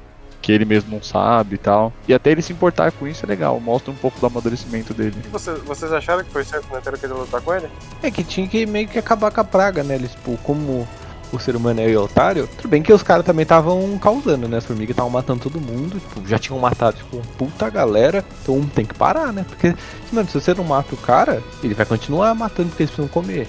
[0.40, 1.92] Que ele mesmo não sabe e tal.
[2.06, 5.16] E até ele se importar com isso é legal, mostra um pouco do amadurecimento dele.
[5.24, 7.68] E vocês, vocês acharam que foi certo o Netero querer lutar com ele?
[8.02, 9.96] É que tinha que meio que acabar com a praga, né?
[9.96, 10.86] Eles, tipo, como
[11.32, 14.58] o ser humano é otário, tudo bem que os caras também estavam causando, né?
[14.58, 18.86] As formigas estavam matando todo mundo, tipo, já tinham matado, tipo, puta galera, então tem
[18.86, 19.44] que parar, né?
[19.46, 19.74] Porque,
[20.10, 23.46] mano, se você não mata o cara, ele vai continuar matando porque eles precisam comer.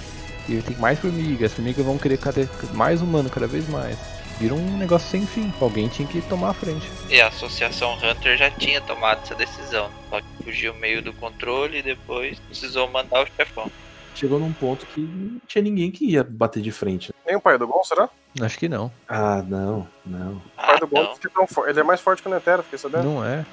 [0.47, 3.97] E tem mais formigas, as formigas vão querer cada, mais humano cada vez mais.
[4.39, 6.89] Vira um negócio sem fim, alguém tinha que tomar a frente.
[7.09, 11.79] E a Associação Hunter já tinha tomado essa decisão, só que fugiu meio do controle
[11.79, 13.69] e depois precisou mandar o chefão.
[14.15, 17.13] Chegou num ponto que não tinha ninguém que ia bater de frente.
[17.25, 18.09] Nem o pai do Gon, será?
[18.39, 18.89] Acho que não.
[19.09, 20.35] Ah, não, não.
[20.35, 21.71] O pai do Gon é tão forte.
[21.71, 23.03] Ele é mais forte que o Netero, fiquei sabendo.
[23.03, 23.45] Não é.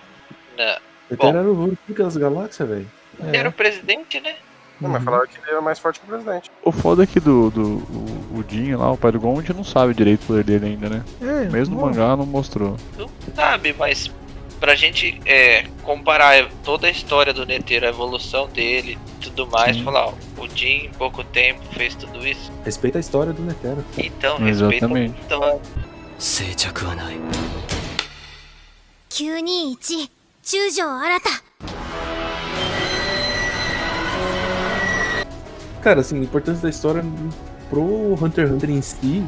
[0.56, 0.76] Não.
[1.10, 2.90] Até era o pica das galáxias, velho.
[3.20, 4.36] Ele era o presidente, né?
[4.79, 6.49] Não, mas falaram que ele era mais forte que o presidente.
[6.63, 9.41] O foda é que do, do o, o Jin lá, o pai do Gon, a
[9.41, 11.03] gente não sabe direito o poder dele ainda, né?
[11.21, 11.87] É, Mesmo no não.
[11.87, 12.77] mangá não mostrou.
[12.97, 14.09] Não sabe, mas
[14.59, 19.83] pra gente é, comparar toda a história do Netero, a evolução dele tudo mais, Sim.
[19.83, 22.51] falar, ó, o Jin em pouco tempo fez tudo isso.
[22.65, 23.85] Respeita a história do Netero.
[23.97, 25.15] Então, respeita Exatamente.
[25.15, 25.61] a história.
[26.21, 27.15] 静着はない
[29.09, 29.75] 921
[30.43, 31.54] 中条新
[35.86, 37.00] Cara, assim, a importância da história
[37.70, 39.24] pro Hunter x Hunter em si,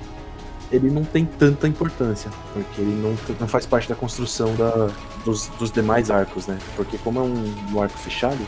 [0.72, 4.90] ele não tem tanta importância, porque ele não, não faz parte da construção da,
[5.24, 6.58] dos, dos demais arcos, né?
[6.74, 8.44] Porque como é um, um arco fechado,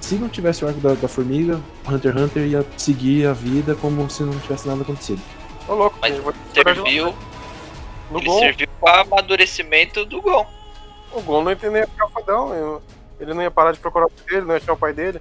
[0.00, 3.74] se não tivesse o arco da, da formiga, Hunter x Hunter ia seguir a vida
[3.74, 5.20] como se não tivesse nada acontecido.
[5.68, 6.14] Ô, louco, Mas
[6.54, 7.14] serviu,
[8.10, 10.46] No ele Gon, serviu para amadurecimento do Gon.
[11.12, 12.54] o Gon não ia nem ia ficar fodão.
[12.54, 12.82] eu-
[13.20, 15.20] Ele não ia parar de procurar o pai dele, não ia achar o pai dele.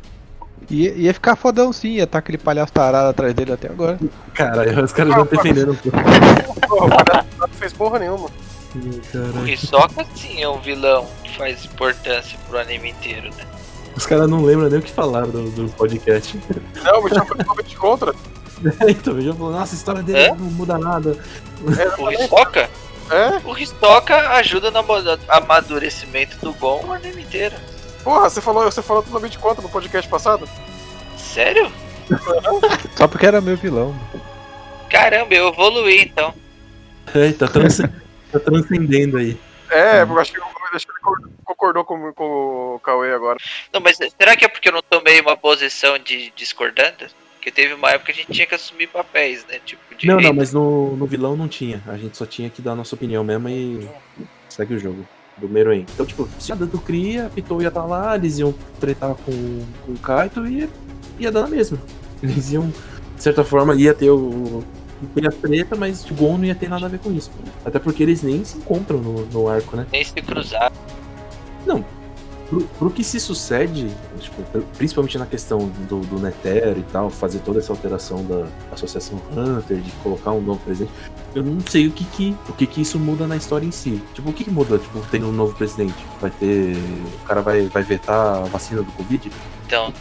[0.70, 4.00] Ia, ia ficar fodão sim, ia estar aquele palhaço tarado atrás dele até agora.
[4.34, 5.78] Cara, os caras já defendendo.
[6.68, 8.30] Porra, o palhaço não fez porra nenhuma.
[9.42, 13.46] O Hisoka sim é um vilão que faz importância pro anime inteiro, né?
[13.96, 16.40] Os caras não lembram nem o que falaram do, do podcast.
[16.84, 18.14] Não, o bicho foi totalmente contra.
[18.88, 20.30] então, já falou, nossa, a história dele É?
[20.30, 21.16] não muda nada.
[22.00, 22.70] O Hisoka?
[23.12, 23.42] É?
[23.48, 24.84] O Hisoka ajuda no
[25.28, 27.56] amadurecimento do Gon o anime inteiro.
[28.04, 30.48] Porra, você falou, você falou totalmente contra no podcast passado?
[31.18, 31.72] Sério?
[32.96, 33.96] Só porque era meu vilão.
[34.90, 36.34] Caramba, eu evoluí então.
[37.16, 37.88] É, tá, transce-
[38.32, 39.38] tá transcendendo aí.
[39.72, 40.44] É, eu acho que, eu
[40.74, 43.40] acho que ele concordou com, com o Cauê agora.
[43.72, 47.08] Não, mas será que é porque eu não tomei uma posição de discordante?
[47.36, 49.60] Porque teve uma época que a gente tinha que assumir papéis, né?
[49.66, 51.82] Tipo, de Não, não, mas no, no vilão não tinha.
[51.88, 53.90] A gente só tinha que dar a nossa opinião mesmo e
[54.48, 55.06] segue o jogo.
[55.38, 55.86] Do Meruem.
[55.94, 59.62] Então, tipo, se a Dando cria, a Pitou ia estar lá, eles iam tretar com,
[59.86, 60.70] com o Kaito e
[61.20, 61.78] ia, dar na mesma.
[62.22, 62.70] Eles iam,
[63.16, 64.64] de certa forma, ia ter o.
[65.18, 67.30] Ia treta, mas o Gon não ia ter nada a ver com isso.
[67.66, 69.86] Até porque eles nem se encontram no, no arco, né?
[69.92, 70.72] Nem se cruzar.
[71.66, 71.84] Não.
[72.54, 73.90] Pro, pro que se sucede,
[74.20, 74.44] tipo,
[74.78, 79.78] principalmente na questão do, do Netero e tal, fazer toda essa alteração da Associação Hunter,
[79.78, 80.92] de colocar um novo presidente,
[81.34, 84.00] eu não sei o que que, o que que isso muda na história em si.
[84.14, 85.96] Tipo, o que que muda, tipo, tendo um novo presidente?
[86.22, 86.78] Vai ter...
[87.24, 89.32] O cara vai, vai vetar a vacina do Covid?
[89.66, 89.92] Então,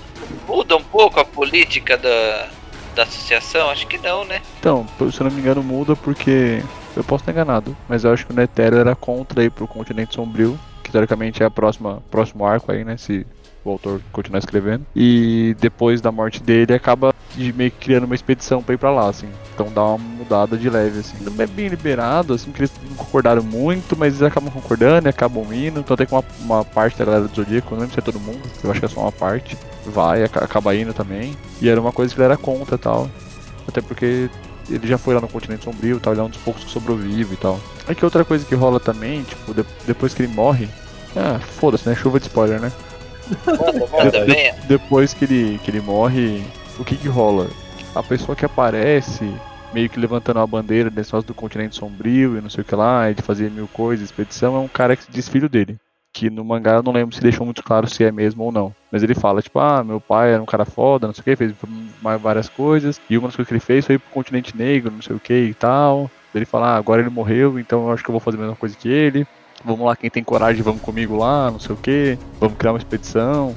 [0.47, 2.51] muda um pouco a política da,
[2.95, 3.71] da associação?
[3.71, 4.43] Acho que não, né?
[4.61, 6.63] Então, se eu não me engano, muda porque.
[6.95, 10.15] Eu posso estar enganado, mas eu acho que o Netero era contra ir pro continente
[10.15, 10.61] sombrio,
[10.93, 12.97] teoricamente é a próxima próximo arco aí, né?
[12.97, 13.27] Se
[13.65, 14.85] o autor continuar escrevendo.
[14.95, 18.91] E depois da morte dele acaba de meio que criando uma expedição pra ir pra
[18.91, 19.29] lá, assim.
[19.55, 21.17] Então dá uma mudada de leve, assim.
[21.21, 25.11] Não é bem liberado, assim, que eles não concordaram muito, mas eles acabam concordando e
[25.11, 25.79] acabam indo.
[25.81, 28.19] Então tem que uma, uma parte da galera do Zodíaco, não lembro se é todo
[28.19, 29.57] mundo, eu acho que é só uma parte.
[29.87, 31.37] Vai, aca- acaba indo também.
[31.61, 33.09] E era uma coisa que ele era contra e tal.
[33.69, 34.29] Até porque
[34.69, 37.35] ele já foi lá no continente sombrio, tal, ele é um dos poucos que sobrevive
[37.35, 37.61] e tal.
[37.87, 40.69] Aí que outra coisa que rola também, tipo, de- depois que ele morre.
[41.17, 41.95] Ah, foda-se, né?
[41.95, 42.73] Chuva de spoiler, né?
[43.27, 44.55] De- de- venha.
[44.67, 46.43] depois que ele, que ele morre,
[46.79, 47.49] o que que rola?
[47.95, 49.31] A pessoa que aparece,
[49.73, 53.11] meio que levantando a bandeira desse do continente sombrio e não sei o que lá,
[53.11, 55.77] ele fazia mil coisas, expedição, é um cara que se diz filho dele.
[56.15, 58.75] Que no mangá eu não lembro se deixou muito claro se é mesmo ou não.
[58.91, 61.37] Mas ele fala, tipo, ah, meu pai era um cara foda, não sei o que,
[61.37, 61.55] fez
[62.21, 63.01] várias coisas.
[63.09, 65.21] E uma das coisas que ele fez foi ir pro continente negro, não sei o
[65.21, 66.11] que e tal.
[66.35, 68.57] Ele fala, ah, agora ele morreu, então eu acho que eu vou fazer a mesma
[68.57, 69.27] coisa que ele.
[69.65, 72.19] Vamos lá, quem tem coragem, vamos comigo lá, não sei o que.
[72.41, 73.55] Vamos criar uma expedição.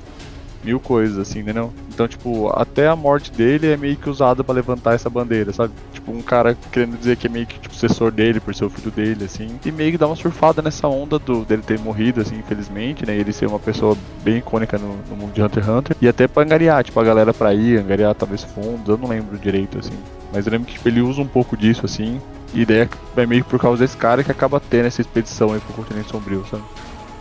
[0.63, 1.71] Mil coisas, assim, entendeu?
[1.93, 5.71] Então, tipo, até a morte dele é meio que usada pra levantar essa bandeira, sabe?
[5.93, 8.69] Tipo, um cara querendo dizer que é meio que tipo, sucessor dele, por ser o
[8.69, 9.59] filho dele, assim.
[9.63, 13.15] E meio que dá uma surfada nessa onda do, dele ter morrido, assim, infelizmente, né?
[13.15, 15.97] Ele ser uma pessoa bem icônica no, no mundo de Hunter x Hunter.
[16.01, 19.37] E até pra angariar, tipo, a galera pra ir, angariar talvez fundos, eu não lembro
[19.37, 19.97] direito, assim.
[20.33, 22.19] Mas eu lembro que tipo, ele usa um pouco disso, assim.
[22.54, 25.60] E daí é meio que por causa desse cara que acaba tendo essa expedição aí
[25.60, 26.62] pro continente sombrio, sabe?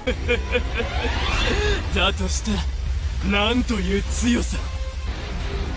[1.93, 2.51] だとした
[3.31, 4.57] らなんという強さ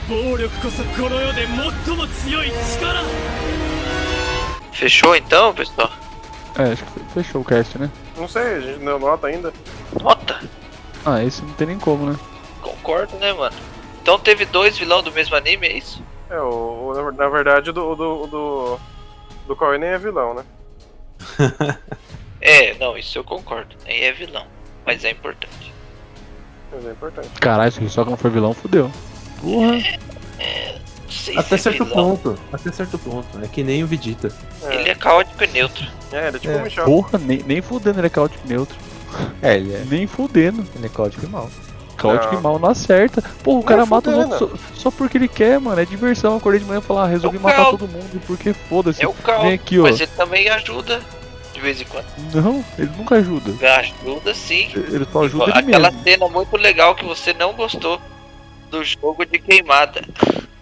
[0.08, 1.46] 暴力こそこの世で
[1.86, 3.02] 最も強い力
[4.72, 5.90] Fechou então, pessoal?
[6.58, 7.90] É, acho que fechou o cast, né?
[8.16, 9.52] Não sei, a gente não deu nota ainda.
[10.00, 10.40] Nota?
[11.04, 12.18] Ah, esse não tem nem como, né?
[12.60, 13.54] Concordo, né, mano?
[14.02, 16.02] Então teve dois vilão do mesmo anime, é isso?
[16.30, 18.80] É, o, o- na verdade o do, o do, o
[19.47, 20.43] do, do Koi nem é vilão, né?
[22.39, 23.75] É, não, isso eu concordo.
[23.85, 24.45] Nem é vilão,
[24.85, 25.73] mas é importante.
[26.71, 27.29] Mas é importante.
[27.41, 28.91] Caralho, se o Hisoka não for vilão, fudeu.
[29.41, 29.71] Porra.
[29.73, 32.15] Não sei Até se é certo vilão.
[32.15, 32.39] ponto.
[32.53, 33.43] Até certo ponto.
[33.43, 34.31] É que nem o Vegeta.
[34.69, 35.83] Ele é caótico e neutro.
[36.11, 36.57] É, ele é tipo É.
[36.57, 36.85] um Michel.
[36.85, 38.77] Porra, nem, nem fudendo ele é caótico e neutro.
[39.41, 39.83] É, ele é.
[39.89, 40.63] Nem fudendo.
[40.75, 41.49] Ele é caótico e mal.
[41.97, 42.39] Caótico Não.
[42.39, 43.21] e mal não acerta.
[43.43, 45.81] Porra, o cara Não, mata os outros só, só porque ele quer, mano.
[45.81, 46.31] É diversão.
[46.31, 47.79] Eu acordei de manhã e falar, ah, resolvi É matar caos.
[47.79, 49.03] todo mundo porque foda-se.
[49.03, 49.43] É o caos.
[49.43, 49.83] Vem aqui, ó.
[49.83, 51.01] Mas ele também ajuda
[51.53, 52.05] de vez em quando.
[52.33, 53.51] Não, ele nunca ajuda.
[53.77, 54.69] Ajuda sim.
[54.75, 56.03] Ele só ajuda ele Aquela mesmo.
[56.03, 57.99] cena muito legal que você não gostou
[58.69, 60.01] do jogo de queimada.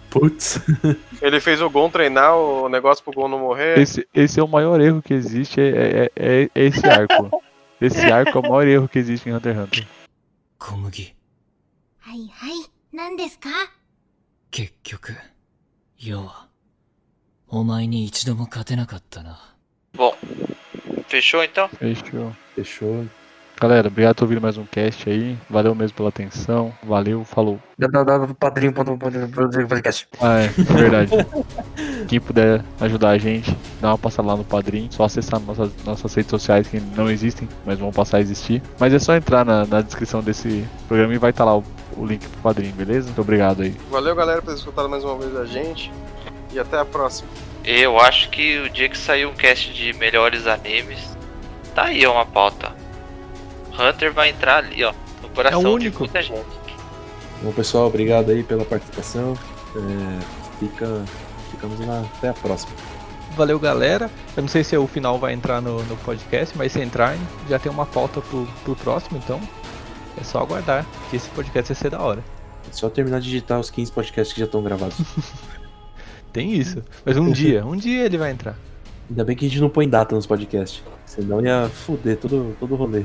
[0.08, 0.60] Putz.
[1.20, 3.78] Ele fez o Gon treinar o negócio pro Gon não morrer.
[3.78, 7.42] Esse, esse é o maior erro que existe, é, é, é, é esse arco.
[7.78, 9.86] Esse arco é o maior erro que existe em Hunter x Hunter.
[10.58, 11.14] 小麦
[12.05, 13.49] はいはい何ですか
[14.49, 15.13] 結局
[15.99, 16.47] 要は
[17.47, 19.39] お前に一度も勝てなかったな
[19.93, 20.13] Bom,
[21.07, 21.67] fechou então?
[21.69, 22.33] Fechou.
[22.55, 23.05] Fechou.
[23.61, 25.37] Galera, obrigado por ouvir mais um cast aí.
[25.47, 26.73] Valeu mesmo pela atenção.
[26.81, 27.59] Valeu, falou.
[27.77, 30.07] www.padrinho.podcast.
[30.19, 31.11] Ah, é, verdade.
[32.07, 34.87] Quem puder ajudar a gente, dá uma passada lá no Padrim.
[34.89, 38.63] Só acessar nossas, nossas redes sociais que não existem, mas vão passar a existir.
[38.79, 41.63] Mas é só entrar na, na descrição desse programa e vai estar lá o,
[41.96, 43.06] o link pro Padrim, beleza?
[43.06, 43.74] Muito obrigado aí.
[43.90, 45.92] Valeu, galera, por ter escutado mais uma vez a gente.
[46.52, 47.28] E até a próxima.
[47.64, 51.16] Eu acho que o dia que saiu um cast de melhores animes,
[51.74, 52.72] tá aí ó, uma pauta.
[53.78, 54.92] Hunter vai entrar ali, ó,
[55.22, 56.00] no coração de único.
[56.00, 56.46] muita gente.
[57.42, 59.36] Bom, pessoal, obrigado aí pela participação.
[59.74, 61.04] É, fica,
[61.50, 62.72] ficamos na, até a próxima.
[63.36, 64.10] Valeu, galera.
[64.34, 67.16] Eu não sei se o final vai entrar no, no podcast, mas se entrar,
[67.48, 69.40] já tem uma pauta pro, pro próximo, então
[70.18, 72.22] é só aguardar que esse podcast vai ser da hora.
[72.68, 74.96] É só terminar de digitar os 15 podcasts que já estão gravados.
[76.32, 76.82] Tem isso.
[77.04, 78.56] Mas um dia, um dia ele vai entrar.
[79.08, 80.82] Ainda bem que a gente não põe data nos podcasts.
[81.04, 83.04] Senão ia foder todo, todo o rolê.